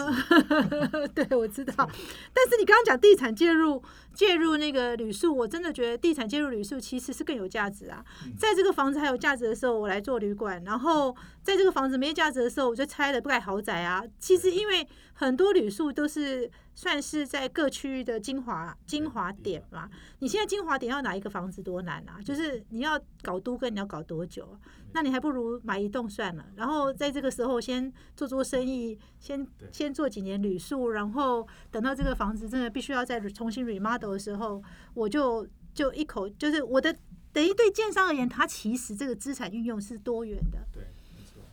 [1.13, 1.73] 对，我知道。
[1.77, 3.81] 但是你刚刚讲地产介入
[4.13, 8.03] 介入那个旅宿，我真的觉得地产介入旅宿其实是更有价值啊。
[8.25, 14.03] 嗯在这个房子还有价值的时候，我来做旅馆；然后在这个房子没价值的时候，我就拆了不盖豪宅啊。
[14.19, 19.89] 其实因为很多旅宿都是算是在各区域的精华精华点嘛。
[20.19, 22.21] 你现在精华点要哪一个房子多难啊？
[22.23, 24.55] 就是你要搞都跟你要搞多久啊？
[24.93, 34.63] 那你还不如买一栋算了，然后在这个时候先做做生意，先先做几年旅宿，然后等到这个房子真的必须要再重新 remodel 的时候，
[34.93, 36.95] 我就就一口就是我的
[37.33, 40.83] 等于对建商而言，它其实这个资产运用是多元的，对，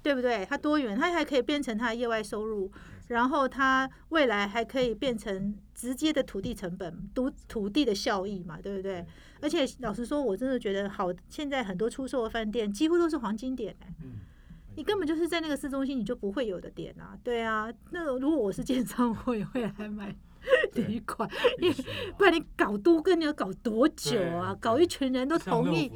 [0.05, 0.47] 对不对？
[0.49, 2.71] 它多元，它还可以变成它的业外收入，
[3.09, 9.05] 然后它未来还可以变成直接的土地成本、土土地的效益嘛，对不对？
[9.40, 14.21] 而且老实说，我真的觉得好，现在很多出售的饭店几乎都是黄金点、欸，嗯，
[14.77, 17.73] 你根本就是在那个市中心，你就不会有的点啊，对啊。
[17.90, 20.16] 那如果我是建商，我也会来买
[20.75, 21.29] 旅馆，
[21.59, 24.57] 必须啊不然你搞都跟你要搞多久啊？
[24.61, 25.91] 搞一群人都同意。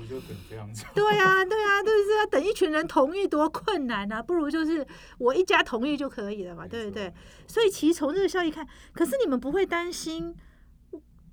[0.95, 4.23] 对啊，对啊，就是要等一群人同意多困难啊！
[4.23, 4.87] 不如就是
[5.19, 7.13] 我一家同意就可以了嘛，对不对？？
[7.47, 10.35] 所以其实从这个效益看，可是你们不会担心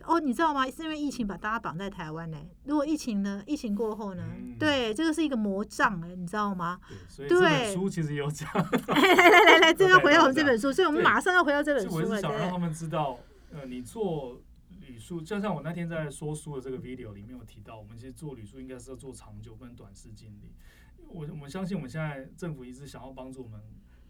[0.07, 0.19] 哦？
[0.19, 0.65] 你知道吗？
[0.69, 3.43] 是因为疫情把大家绑在台湾呢、如果疫情呢？
[3.45, 4.23] 疫情过后呢？
[4.37, 6.79] 嗯对，这个是一个魔障哎、你知道吗？
[6.87, 8.49] 对，所以这本书其实有讲，
[8.87, 13.19] 来来来来，这要回到我们这本书，所以我们对马上要回到这本书了，对是想让他们知道，
[13.51, 20.53] 呃，你做旅旅宿，就像我那天在说书的这个 video 里面有提到，我们其实做旅宿应该是要做长久，不能短视经历。
[21.09, 23.61] 我我们相信我们现在政府一直想要帮助我们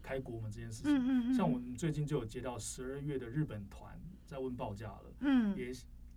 [0.02, 0.92] 开国门这件事情。
[0.92, 5.72] 嗯嗯嗯，像我们最近就有接到十二月的日本团在问报价了，嗯也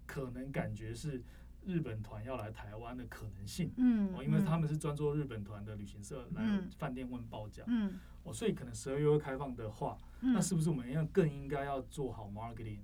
[0.05, 1.23] 可能感觉是
[1.65, 3.71] 日本团要来台湾的可能性。
[3.77, 7.93] 嗯哦，因为他们是专做日本团的旅行社来嗯饭店问报价，嗯
[8.23, 12.79] 哦，所以可能十二月会开放的话，嗯，那是不是我们要更应该要做好 marketing？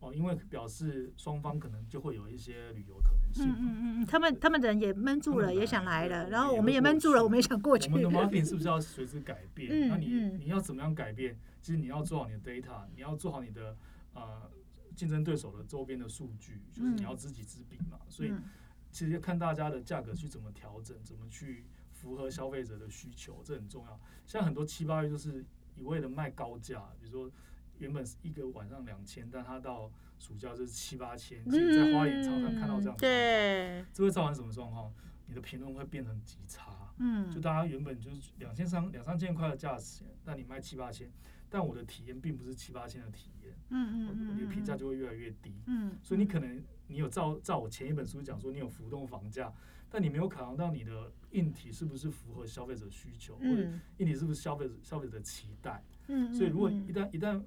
[0.00, 3.54] 哦，因为表示双方可能就会有一些旅游可能性嗯。
[3.56, 7.88] 嗯嗯嗯，他们他们人也闷住了，也想来了，然后我我们也闷住了，我们也想过去。
[7.88, 9.70] 我们的 marketing 是不是要随之改变？
[9.70, 11.38] 嗯那你嗯你要怎么样改变？
[11.60, 13.76] 其实你要做好你的 data，你要做好你的
[14.14, 14.50] 呃
[14.94, 17.98] 竞争对手的周边的数据，就是你嗯要知己知彼嘛。
[18.08, 18.42] 所以嗯
[18.90, 24.00] 其实看大家的价格去怎么调整，怎么去符合消费者的需求，这很重要。
[24.26, 25.44] 现在很多七八月就是
[25.76, 27.30] 一味的卖高价，比如说
[27.78, 32.98] 原本是一个晚上两千，但他到暑假就是七八千，其实在花莲常常看到这样的。
[32.98, 34.92] 嗯对，这会造成什么状况？
[35.26, 36.92] 你的评论会变成极差。
[36.98, 41.10] 嗯，就大家原本就是两千三两三千块的价钱，那你卖七八千，
[41.52, 45.52] 但我的体验并不是七八千的体验，嗯嗯嗯，你的评价就会越来越低。
[45.66, 49.52] 嗯，所以你可能你有照照我前一本书讲说你有浮动房价，
[49.90, 55.84] 但你没有考量到你的硬体是不是符合消费者需求，或者嗯硬体是不是消费者消费者的期待。
[56.08, 57.42] 嗯，所以如果嗯一旦一旦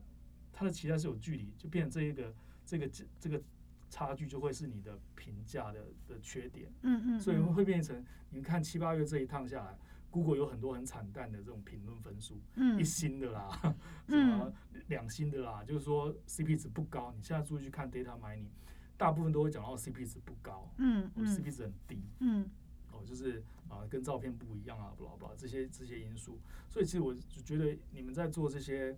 [0.53, 2.31] 他的期待是有距离，就变成这一个
[2.63, 2.87] 这个
[3.19, 3.41] 这个
[3.89, 6.71] 差距就会是你的评价的的缺点。
[6.83, 9.77] 嗯嗯，所以会变成，你们看七八月这一趟下来
[10.15, 13.75] ，Google 有很多很惨淡的这种评论分数，嗯一星的啦，
[14.07, 14.53] 什么
[14.87, 17.13] 两星的啦，就是说 CP 值不高。
[17.17, 18.47] 你现在注意去看 data mining，
[18.95, 22.49] 大部分都会讲到 CP 值不高，哦嗯嗯 CP 值很低，嗯
[22.93, 26.39] 哦，就是啊跟照片不一样啊，不啦不啦这些这些因素。
[26.69, 28.95] 所以其实我就觉得你们在做这些。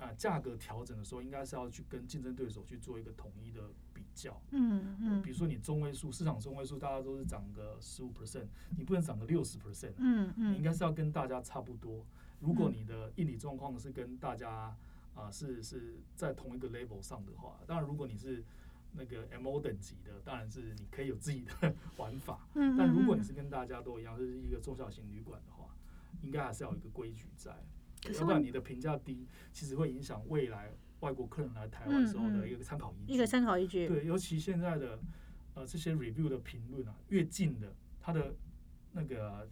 [0.00, 3.87] 啊，价格调整的时候，应该是要去跟竞争对手去做一个统一的比
[4.22, 4.40] 较。
[4.50, 12.04] 嗯嗯比如说你中位数市场中位数，大家都是涨个十五 percent，你不能涨个六十 percent，嗯嗯，你应该是要跟大家差不多。
[12.40, 14.76] 如果你的硬体状况是跟大家
[15.14, 18.44] 啊、是是在同一个 level 上的话，当然如果你是
[18.92, 22.46] 那个 MO 等级的，当然是你可以有自己的 玩法。
[22.54, 25.74] 嗯，但如果你是跟大家都一样，是一个中小型旅馆的话，
[26.22, 27.50] 应该还是要有一个规矩在，
[28.14, 33.14] 要不然你的评价低，其实会影响未来外国客人来台湾时候的一个参考依据。
[33.14, 34.98] 一个参考依据，对，尤其现在的
[35.54, 38.34] 呃这些 review 的评论啊，越近的，它的
[38.92, 39.48] 那个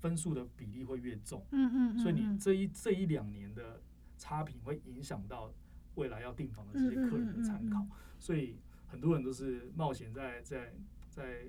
[0.00, 2.38] 分数的比例会越重，嗯嗯嗯，所以你嗯。
[2.38, 3.80] 这一这一两年的
[4.16, 5.52] 差评会影响到
[5.94, 7.86] 未来要订房的这些客人的参考。
[8.18, 8.56] 所以
[8.86, 10.72] 很多人都是冒险在在
[11.08, 11.44] 在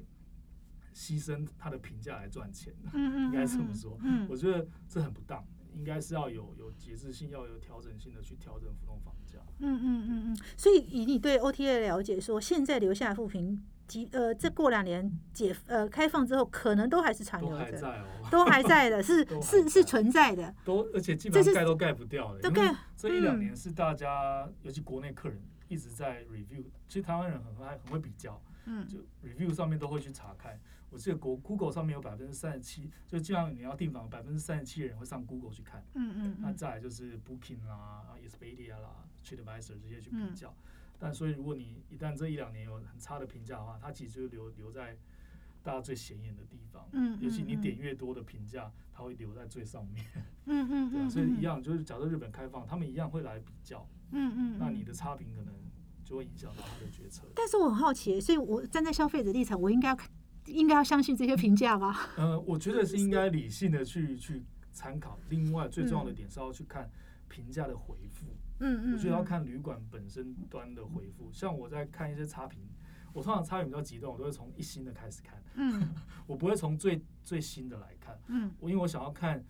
[0.94, 3.98] 牺牲他的评价来赚钱，应该这么说。
[4.04, 4.28] 嗯。
[4.30, 9.40] 我觉得这很不当，应该是要有有节制性，要有调整性的去调整浮动房价。
[9.60, 30.60] 嗯嗯嗯嗯，所以以你对 OTA 的了解说，现在留下的负评，即呃，这过两年解呃开放之后，可能都还是残都留着，还在哦，都还在的，是是是存在的，都而且基本上盖都盖不掉的，都盖这一两嗯年是大家，尤其国内客人一直在 review，其实台湾人很爱很会比较，嗯就 review 上面都会去查看。
[30.90, 35.84] 我记得国 Google 上面有百分之三十七，就基本上你要订房，百分之三十七的人会上 Google 去看。
[35.94, 40.54] 嗯嗯嗯那再来就是 Booking 啦、Expedia 啦、TripAdvisor 这些去比嗯较。
[40.98, 44.98] 但所以如果你一旦这一两年有很差的评价的话，它其实就留留在
[45.64, 46.88] 大家最显眼的地方。
[46.92, 50.06] 嗯嗯尤其你嗯点越多的评价，它会留在最上面。
[50.46, 55.54] 嗯嗯对啊，嗯，所以一样，就是假设日本开放，他们一样会来比较，嗯，嗯嗯，那你的差评可能
[56.04, 57.28] 就会影响到他的决策。
[57.36, 59.98] 但是我很好奇，所以我站在消费者立场，我应该要
[60.52, 62.10] 应该要相信这些评价吧？
[62.18, 65.18] 呃，我觉得是应该理性的去 去参考。
[65.30, 66.90] 另外，最重要的点是要去看
[67.28, 68.26] 评价的回复，
[68.60, 71.30] 嗯嗯，我觉得要看旅馆本身端的回复。
[71.32, 72.62] 像我在看一些差评，
[73.14, 75.90] 我通常差评比较极端，我都会从一星的开始看，嗯
[76.28, 78.18] 我不会从最最新的来看。
[78.28, 79.44] 嗯我因为我想要看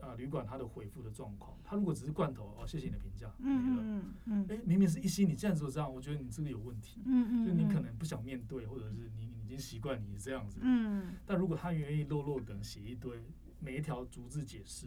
[0.00, 1.56] 呃旅馆它的回复的状况。
[1.64, 3.82] 它如果只是罐头哦，谢谢你的评价，没了。
[3.82, 7.00] 嗯嗯哎、明明是一星，你竟然只有这样，我觉得你这个有问题。
[7.06, 10.58] 嗯嗯，就你可能不想面对，或者是你经习惯你这样子。
[10.62, 13.22] 嗯但如果他愿意落落等写一堆，
[13.60, 14.86] 每一条逐字解释、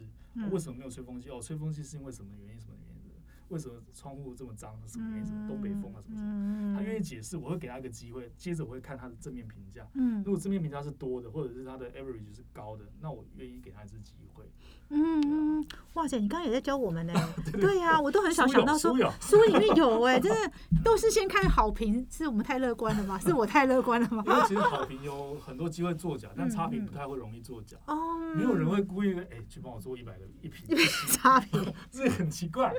[0.50, 1.30] 为什么没有吹风机？
[1.30, 2.60] 哦，吹风机是因为什么原因？
[2.60, 3.12] 什么原因？
[3.48, 4.76] 为什么窗户这么脏？
[4.86, 5.26] 什么原因？
[5.26, 6.00] 什么东北风啊？
[6.02, 6.72] 什么什么？
[6.72, 9.88] 嗯他愿意解释，我会给他一个机会，接着我会看他的正面评价。
[9.94, 14.44] 嗯如果正面评价是多的，或者是他的 average 是高的，那我愿意给他一次机会。
[14.90, 15.20] 嗯
[15.60, 17.12] 嗯，哇塞，你刚刚也在教我们呢。
[17.60, 20.52] 对呀，我都很少想到说 书里面有哎，真的
[20.84, 23.18] 都是先看好评，是我们太乐观了吗？
[23.24, 24.22] 是我太乐观了吗？
[24.26, 27.76] 因为其实好评有很多机会作假，但嗯差评不太会容易作假。
[27.86, 30.76] 哦，没有人会故意哎、去帮我做一百个一瓶，
[31.10, 31.72] 差评。
[31.90, 32.72] 这很奇怪。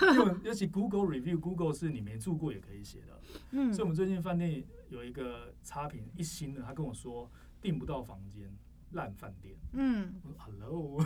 [0.00, 3.20] 因为尤其 Google review，Google 是你没住过也可以写的。
[3.50, 8.54] 嗯所以我们最近饭店有一个差评一星的，他跟我说订不到房间，
[8.96, 9.54] 烂饭店。
[9.78, 11.04] 嗯，我说 Hello，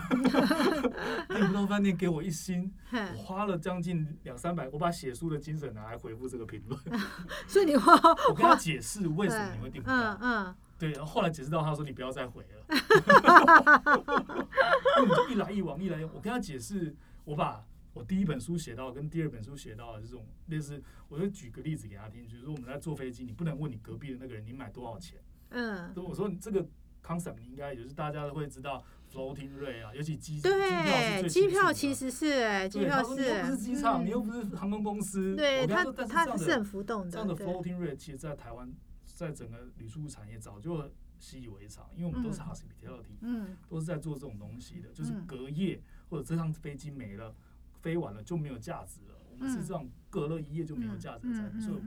[1.28, 6.80] 订不到饭店给我一星，我花了将近两三百，我把写书的精神拿来回复这个评论，
[7.46, 7.92] 所以你花
[8.30, 10.14] 我跟他解释为什么你会订不到。
[10.14, 12.64] 嗯嗯对，然后后来解释到他说你不要再回了，
[15.14, 16.14] 就一来一往，一来一往。
[16.14, 25.18] 我跟他解释，我把我第一本书写到跟第二本书写到的这种类似，我就举个例子给他听，就是说我们在坐飞机，你不能问你隔壁的那个人你买多少钱，
[25.50, 26.66] 嗯，对我说你这个
[27.02, 34.06] concept 你应该也是大家都会知道 floating rate 啊，尤其机机票是对，最机票其实是哎，机对，票他说你又不是机场，嗯。
[34.06, 38.72] 你又不是航空公司，对它它是很浮动的，这样的 floating rate 其实，在台湾，
[39.04, 42.46] 在整个旅宿产业早就习以为常，因为我们都是嗯。
[42.46, 43.56] hospitality，、嗯。
[43.68, 47.34] 都是在做这种东西的，就是嗯隔夜或者这趟飞机没了，
[47.80, 49.16] 飞完了就没有价值了。
[49.32, 51.82] 我们是这样隔了一夜就没有价值所以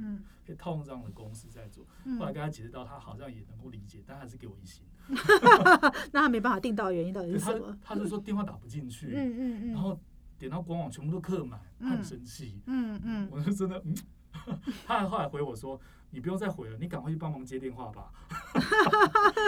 [0.46, 1.86] 可以套用这样的公司在做。
[2.04, 2.18] 嗯。
[2.20, 4.84] 后来跟他解释到，他好像也能够理解，但还是给我一星。
[6.12, 7.78] 那他没办法订到原因到底是什么？
[7.82, 10.00] 他就说电话打不进去，嗯嗯嗯，然后
[10.38, 12.62] 点到官网全部都客满，他很嗯生气。
[12.68, 13.96] 嗯嗯我就真的，嗯，
[14.86, 15.80] 他还后来回我说
[16.14, 18.12] ：“你不用再回了，你赶快去帮忙接电话吧。”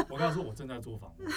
[0.09, 1.29] 我跟他说：“我正在做访问。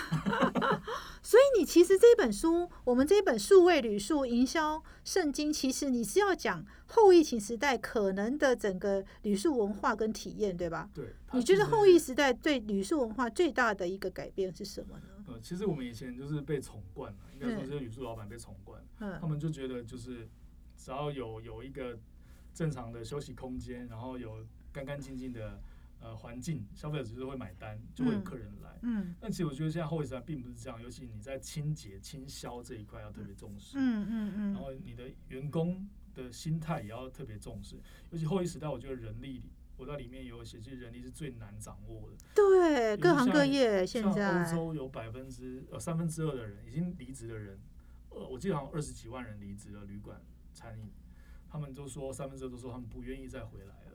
[1.22, 10.88] 所以你其实这本书，我们这本数位旅数营销圣经，其实你是要讲后疫情时代可能的整个旅宿文化跟体验，对吧？
[10.94, 15.02] 对”你觉得后疫时代对旅宿文化最大的一个改变是什么呢？
[15.26, 20.26] 呃，其实我们以前就是被宠惯了，应该说嗯这些旅宿老板被宠惯，他嗯们就觉得就是
[20.74, 21.98] 只要有有一个
[22.54, 25.60] 正常的休息空间，然后有干干净净的
[26.00, 28.78] 呃环境，消费者就是会买单，就会有嗯客人来。
[28.82, 33.76] 嗯但其实我觉得现在后疫时代并不是这样，尤其你在清洁清消这一块要特别重视。
[33.78, 37.76] 嗯嗯嗯然后你的员工的心态也要特别重视，
[38.10, 39.42] 尤其后疫时代，我觉得人力
[39.76, 42.16] 我在里面有写，其实人力是最难掌握的。
[42.34, 47.60] 对，各行各业现像欧在，洲有百分之呃三分之二的人已经离职的人，
[48.10, 50.20] 呃，我记得好像二十几万人离职了旅馆
[50.52, 50.90] 餐饮，
[51.48, 53.87] 他们都说三分之二都说他们不愿意再回来了，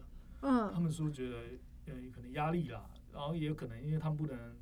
[0.44, 1.38] 他嗯们说觉得
[1.86, 4.56] 呃可能压力啦，然后也有可能因为他们不能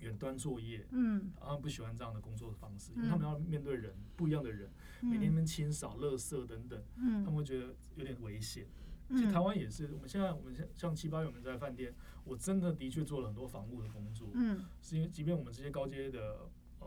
[0.00, 0.86] 远端作业。
[0.90, 1.30] 嗯。
[1.40, 8.66] 他们不喜欢这样的工作方式，因嗯为他们要面对人不一样的人，每天们清扫、垃圾等等，他们嗯会觉得有点危险。
[9.10, 14.64] 其实台嗯湾也是，我们现在我们像像七八月我们在饭店，我真的的确做了很多防务的工作，嗯。
[14.82, 16.86] 是因为即便我们这些高阶的呃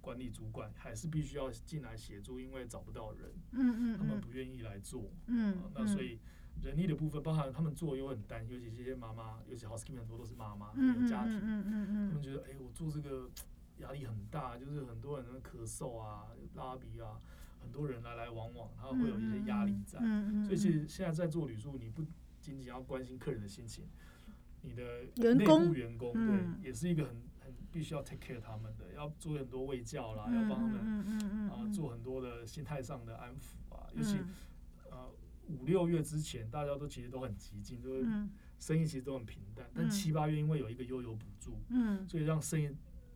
[0.00, 5.10] 管理主管，还是必须要进来协助，因为找不到人，嗯他们嗯不愿意来做。
[5.26, 6.20] 嗯啊，那所以
[6.62, 13.30] 人力的部分，包含他们做又很担，尤其这些妈妈，尤其 housekeeping 很多都是妈妈，嗯有家庭，嗯嗯他们嗯觉得哎、我做这个
[13.78, 17.20] 压力很大，就是很多人的咳嗽啊、拉鼻啊，
[17.60, 19.98] 很多人来来往往，他会有一些压力在。
[20.44, 22.02] 所以其实现在在做旅宿，你不
[22.40, 23.84] 仅仅要关心客人的心情，
[24.62, 25.68] 你的内员工？
[25.68, 26.56] 部员工嗯。
[26.60, 34.18] 对，也是一个很很必须要 take care 他们的，要做很多喂教啦，嗯要帮他们啊做很多的心态上的安抚啊，尤其
[35.48, 38.30] 五六月之前，大家都其实都很激进，就是嗯。
[38.58, 39.90] 生意其实都很平淡，但嗯。
[39.90, 42.06] 七八月因为有一个悠游补助，嗯。
[42.08, 42.68] 所以让生意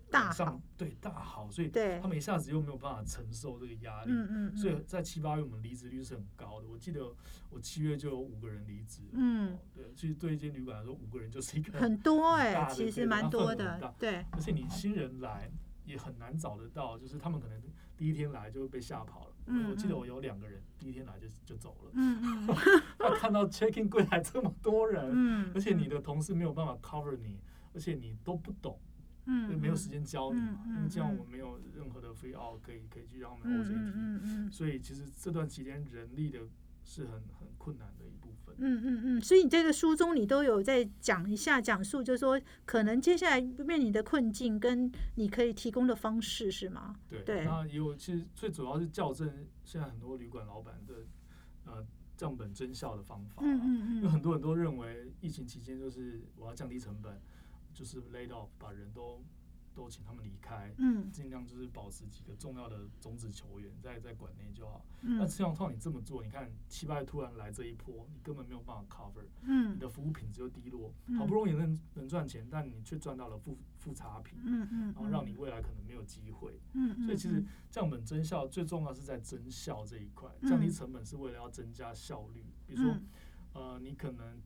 [0.08, 6.68] 大上，对大好，所以对他，们一下子又没有办法承受这个压力，嗯嗯，所以在七八月我们离职率是很高的。
[6.68, 7.12] 我记得
[7.50, 9.02] 我七月就有五个人离职。
[9.12, 9.52] 嗯。
[9.52, 15.50] 哦，对，其实对一间旅馆来说，五个人就是一个很多哎、其实蛮多的，对，而且你新人来
[15.84, 17.60] 也很难找得到，就是他们可能
[17.96, 19.31] 第一天来就被吓跑了。
[19.46, 21.92] 我记得我有两个人第一天来就就走了，
[22.98, 27.38] 他看到 check in 柜台这么多人，嗯，而且你的同事没有办法 cover 你，
[27.74, 28.78] 而且你都不懂，
[29.26, 31.18] 嗯就没有时间教你嘛，因为这样嗯。
[31.18, 34.52] 我们没有任何的 free out 可以可以去让他嗯们 OJT。
[34.52, 36.40] 所以其实这段期间人力的
[36.84, 38.01] 是很很困难的
[38.52, 38.74] 分。
[38.74, 46.96] 嗯嗯嗯，所以你这个书中你都有在讲一下讲述，就是说可能接下来面临的困境跟你可以提供的方式是吗？
[47.08, 50.94] 对，对那也有其实最主要是校正现在很多旅馆老板的
[51.64, 51.86] 呃
[52.16, 53.44] 账本增效的方法、啊。
[53.44, 57.20] 嗯嗯因为很多人都认为疫情期间就是我要降低成本，
[57.72, 59.22] 就是 laid off 把人都
[59.74, 61.10] 都请他们离开，嗯。
[61.10, 64.84] 尽量就是保持几个重要的种子球员在在馆内就好。
[65.02, 65.18] 嗯。
[65.18, 69.74] 那这样套你这么做，你看七八月突然来这一波，你根本没有办法 cover，嗯。
[69.74, 71.16] 你的服务品质就低落，嗯。
[71.16, 74.38] 好不容易能能赚钱，但你却赚到了负负差评。
[74.44, 82.44] 嗯嗯，然后让你未来可能没有机会，嗯，嗯所以其实降本增效最重要是在增效这一块，降低成本是为了要增加效率。
[82.66, 83.08] 比如说，嗯。
[83.54, 84.40] 呃，你可能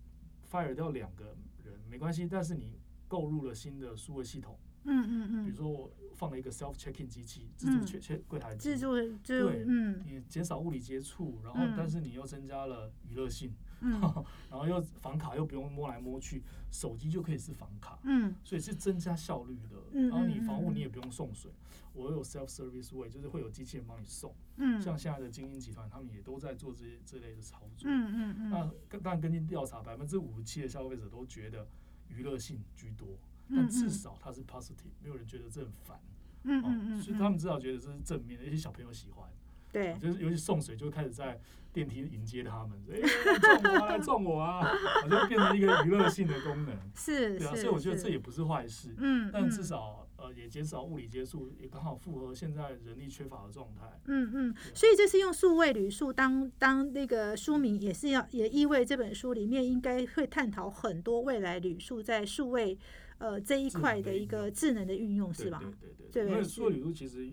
[0.51, 10.03] fire 掉两个人没关系，但是你购入了新的数位系统，嗯嗯嗯，比如说我放了一个 self checking 机器，自助嗯 check check 柜台机自，助就对嗯。
[10.07, 11.75] 你减少物理接触，然后嗯。
[11.77, 14.01] 但是你又增加了娱乐性，嗯。
[14.51, 17.99] 然后又房卡又不用摸来摸去，手机就可以是房卡。
[18.05, 18.35] 嗯。
[18.45, 21.51] 所以是增加效率的，嗯然后你房屋你也不用送水，
[21.93, 24.35] 我有 self service way，就是会有机器人帮你送。
[24.57, 27.91] 嗯，像现在的精英集团，他们也都在做这这类的操作。
[27.91, 28.51] 嗯嗯嗯。
[28.51, 31.67] 那跟当然根据调查，百分之五十七的消费者都觉得
[32.09, 33.19] 娱乐性居多，嗯
[33.51, 35.97] 但至少它是 positive，没有人觉得这很烦。
[35.97, 36.01] 哦
[36.49, 39.29] 嗯嗯嗯，所以他们至少觉得这是正面的，而且小朋友喜欢。
[39.73, 41.39] 对，就是尤其送水，就开始在
[41.73, 44.63] 电梯迎接他们，哎、来撞我啊，来撞我啊，
[45.03, 46.75] 好像变成一个娱乐性的功能。
[46.95, 48.95] 是对啊，所以我觉得这也不是坏事。
[48.97, 54.01] 嗯，但至嗯少呃也减少物理接触，也刚好符合现在人力缺乏的状态。
[54.07, 62.79] 嗯嗯，啊所以这是用数位旅宿当当那个书名，也是要也意味这本书里面应该会探讨很多未来旅宿在数位
[63.19, 65.59] 呃这一块的一个智能的运用，是吧？
[65.59, 67.33] 对对对对，因为是数位旅途其实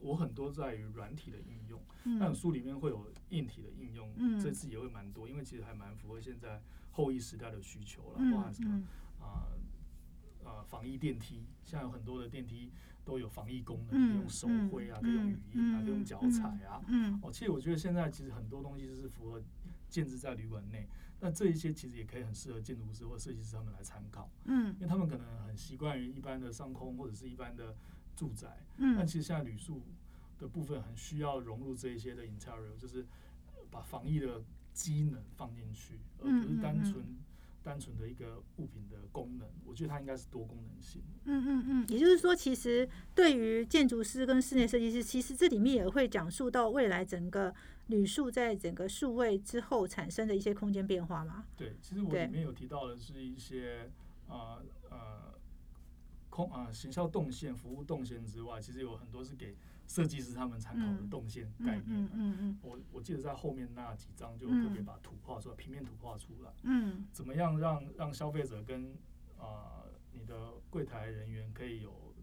[0.00, 1.80] 我很多在于软体的应用，
[2.18, 2.34] 但嗯。
[2.34, 4.40] 书里面会有硬体的应用，嗯。
[4.40, 6.60] 这次也会蛮多，因为其实还蛮符合现在
[6.90, 8.86] 后疫时代的需求了，包嗯含什么嗯。
[9.20, 9.48] 啊
[10.44, 12.70] 啊防疫电梯，现在有很多的电梯
[13.04, 16.82] 都有防疫功能，嗯可以用手绘啊，可以用语音啊，可以用脚踩啊。
[16.88, 17.18] 嗯。
[17.22, 19.40] 哦，其实我觉得现在其实很多东西是符合
[19.88, 20.88] 建制在旅馆内，
[21.24, 24.74] 那这一些其实也可以很适合建筑师或设计师他们来参考，嗯。
[24.74, 27.76] 因为他们可能很习惯于一般的上空或者是一般的
[28.16, 28.96] 住宅，嗯。
[28.96, 29.80] 但其实现在旅宿
[30.36, 33.06] 的部分很需要融入这一些的 interior，就是
[33.70, 34.42] 把防疫的
[34.72, 37.04] 机能放进去，而不是单纯、
[37.62, 39.48] 单纯的一个物品的功能。
[39.64, 41.00] 我觉得它应该是多功能性。
[41.24, 47.54] 嗯嗯嗯，也就是说，其实对于建筑师跟室内设计师，其实这里面也会讲述到未来整个
[47.88, 51.44] 旅宿在整个数位之后产生的一些空间变化吗。
[51.56, 53.90] 对，其实我里面有提到的是一些
[54.28, 55.34] 呃呃
[56.30, 59.56] 空啊、呃、行销动线、服务动线之外，其实有很多是给
[59.86, 62.04] 设计师他们参考的嗯动线概嗯念。
[62.04, 66.50] 嗯嗯嗯我我记得在后面那几章就嗯特别把图画出来，平面图画出来。
[66.62, 68.92] 嗯怎么样让让消费者跟
[69.38, 72.14] 啊、呃你的柜台人员可以有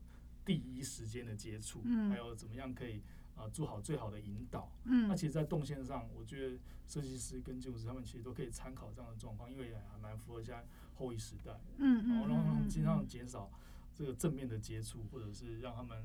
[0.46, 3.02] 第一时间的接触，嗯还有怎么样可以
[3.40, 4.70] 啊、呃做好最好的引导。
[4.84, 10.66] 嗯那其实，在动线上，我觉得设计师跟建筑师他们其实都可以参考这样的状况，因为也还蛮符合现在
[10.96, 13.50] 后疫时代嗯，嗯然后让他们尽量嗯减少
[13.96, 16.04] 这个正面的接触，或者是让他们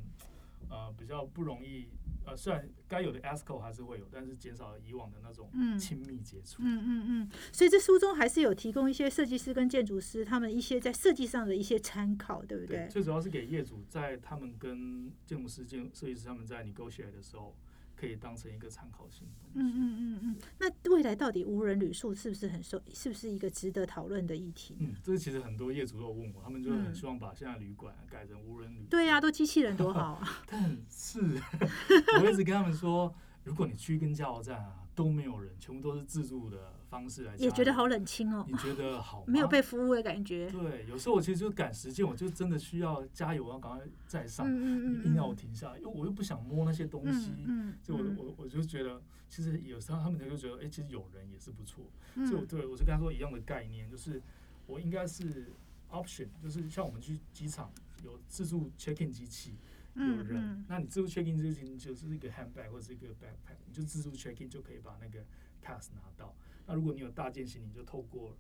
[0.70, 1.88] 呃比较不容易
[2.26, 6.62] 呃虽然该有的 ASCO 还是会有，但是减少了以往的那种嗯亲密接触。
[6.62, 12.88] 嗯嗯嗯，所以这书中还是有提供一些设计师跟建筑师他们一些在设计上的一些参考，对不对？
[12.88, 17.54] 最主要是给业主在他们跟建筑师、建设计师他们在 negotiate 的时候，
[17.96, 19.78] 可以当成一个参考性的东嗯西。
[19.78, 24.76] 嗯嗯嗯，那未来到底无人旅宿是不是很受，是不是一个值得讨论的议题？
[24.80, 28.86] 嗯，这其实很多业主都有问我，他们就很嗯希望把现在旅馆改成无人旅。
[28.90, 30.28] 对呀、都机器人多好啊！
[30.46, 31.20] 但是
[32.20, 33.14] 我一直跟他们说，
[33.44, 39.24] 如果你去跟加油站啊都没有人，全部都是自助的方式来，也觉得好，冷清哦你，觉得好吗？
[39.26, 40.48] 没有被服务的感觉。
[40.48, 47.32] 对，有时候我其实就赶时间，我就真的需要加油，要赶快再上，嗯你硬要我停下来，因为我又不想摸那些东西。
[47.46, 51.84] 嗯就我我我就觉得，其实有时候他们就觉得，哎、其实有人也是不错。
[52.14, 54.22] 嗯所以我对我是跟他说一样的概念，就是
[54.68, 55.50] 我应该是
[55.90, 57.72] option，就是像我们去机场
[58.04, 59.56] 有自助 check in 机器，
[59.94, 65.24] 有人，嗯那你自助 check in 之前就是一个 handbag 或者是一个 backpack，你就自助 check in 就可以把那个
[65.60, 66.32] pass 拿到。
[66.66, 68.36] 那如果你有大件行李，你就透过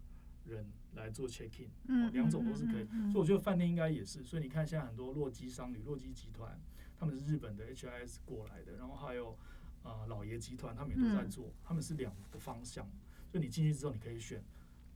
[0.46, 1.50] 人来做 check
[1.86, 2.84] in，两种都是可以。
[3.10, 4.22] 所以我觉得饭店应该也是。
[4.24, 6.58] 所以你看现在很多洛基商旅、洛基集团，
[6.98, 9.30] 他们是日本的 HIS 过来的，然后还有
[9.82, 12.86] 啊、呃老爷集团，他们也都在做，他们是两个方向。
[13.30, 14.42] 所以你进去之后，你可以选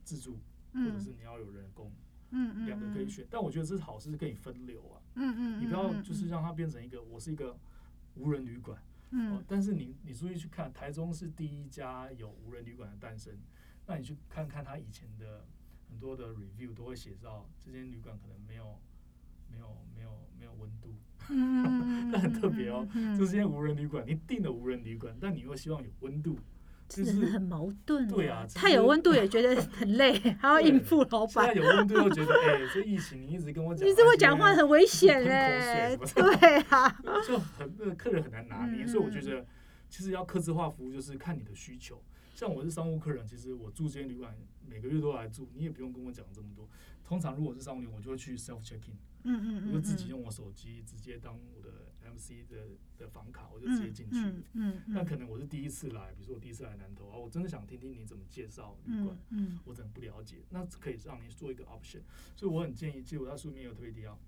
[0.03, 0.37] 自助，
[0.73, 1.91] 或者是你要有人工，
[2.65, 3.27] 两个可以选。
[3.29, 5.01] 但我觉得这是好事，是可以分流啊。
[5.15, 7.57] 嗯嗯，你不要就是让它变成一个，我是一个
[8.15, 8.81] 无人旅馆。
[9.11, 13.33] 哦嗯，但是你你注意去看，台中是第一家有无人旅馆的诞生。
[13.87, 15.45] 那你去看看他以前的
[15.89, 18.79] 很多的 review 都会写到，这间旅馆可能没有
[19.51, 20.93] 没有没有没有温度，
[21.29, 22.87] 嗯 那很特别哦。
[22.93, 26.37] 嗯这是间无人旅馆，你订了无人旅馆，但你又希望有温度，
[26.89, 28.07] 就真的很矛盾。
[28.07, 30.11] 对啊太有温度也觉得很累，
[30.41, 31.53] 还要应付老现在。
[31.53, 36.89] 有温度又觉得，哎、这疫情你一直跟我讲， 你这么讲话很危险哎， 对啊，
[37.25, 39.45] 就很那个客人很难拿捏，嗯所以我觉得
[39.89, 42.01] 其实要客制化服务，就是看你的需求。
[42.35, 44.33] 像我是商务客人，其实我住这间旅馆
[44.65, 46.67] 每个月都来住，你也不用跟我讲这么多。
[47.03, 54.17] 通常如果是商务旅馆，我就会去 self check in，嗯嗯嗯，我就自己用我手机直接当我的 MC 的的房卡，我就直接进去。
[54.17, 62.01] 嗯嗯，那可能我是第一次来，比如说我第一次来南投啊，我真的想听听你怎么介绍旅馆，嗯嗯我真的不了解，那可以让你做一个 option。
[62.35, 64.19] 所以我很建议，其实我在书里面有特别提到，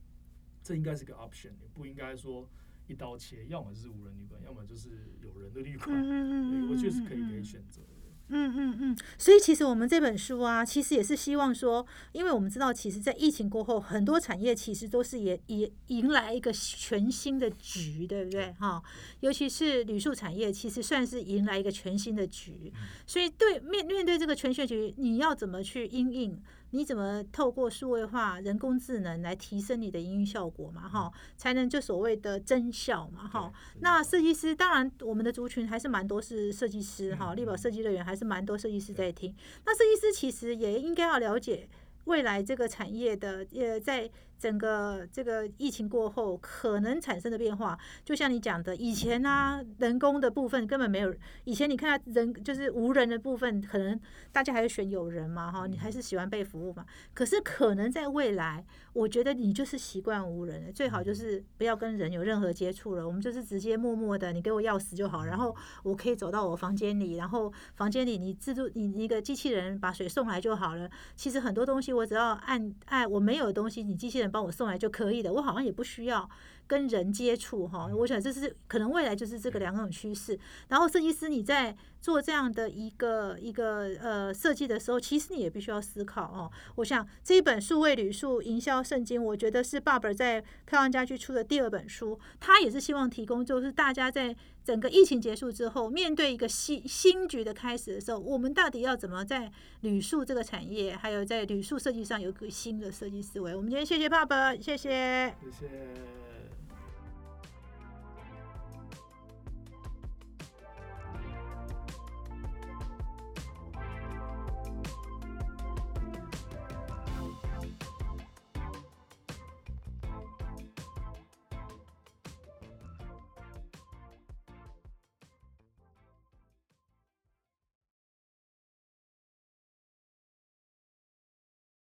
[0.64, 2.50] 这应该是个 option，你不应该说
[2.88, 4.90] 一刀切，要么就是无人旅馆，要么就是
[5.22, 5.88] 有人的旅馆。
[5.88, 7.91] 对，我确实可以可以选择的。
[8.32, 18.54] 嗯嗯嗯，所以其实我们这本书啊，其实也是希望说，因为我们知道，其实，在疫情过后，很多产业其实都是也也迎来一个全新的局，对不对？
[18.60, 18.82] 哈，
[19.20, 22.72] 尤其是旅宿产业，其实算是迎来一个全新的局。
[23.06, 26.42] 所以，对面面对这个全新局，你要怎么去应应？
[26.72, 30.90] 你怎么透过数位化、人工智能来提升你的营运效果嘛？
[30.90, 33.28] 哈，才能就所谓的增效嘛？
[33.28, 39.36] 哈，那设计师当然，我们的族群还是蛮多是设计师哈，力宝设计乐园还是蛮多设计师在听。
[39.66, 41.70] 那设计师其实也应该要了解
[42.06, 44.10] 未来这个产业的呃在。
[44.42, 51.14] 整个这个疫情过后可能产生的变化，就像你讲的，以前呢人工的部分根本没有，
[51.44, 54.00] 以前你看人就是无人的部分，可能
[54.32, 56.84] 大家还是选有人嘛，哈，你还是喜欢被服务嘛。
[57.14, 70.90] 可是可能在未来，我觉得你就是习惯无人，最好就是不要跟人有任何接触了，我们就是直接默默的，你给我钥匙就好，然后我可以走到我房间里，然后房间里你自助你一个机器人把水送来就好了。
[71.16, 74.31] 其实很多东西我只要按按我没有的东西，你机器人。
[74.32, 76.28] 帮我送来就可以的，我好像也不需要
[76.68, 77.90] 跟人接触哈。
[77.96, 80.38] 我想这是可能未来就是这个两种趋势。
[80.68, 86.52] 然后设计师你在做这样的一个一个呃设计的时候，其实你也必须要思考哦。
[86.76, 94.36] 我想这一本数位旅数营销圣经，我觉得是爸爸在漂亮家居出的第二本书，他也是希望提供就是大家在。
[94.64, 103.56] 整个疫情结束之后，面对一个新新局的开始的时候，我们到底要怎么在旅宿这个产业，还有在旅宿设计上有个新的设计思维？
[103.56, 106.31] 我们今天谢谢爸爸，谢谢，谢谢。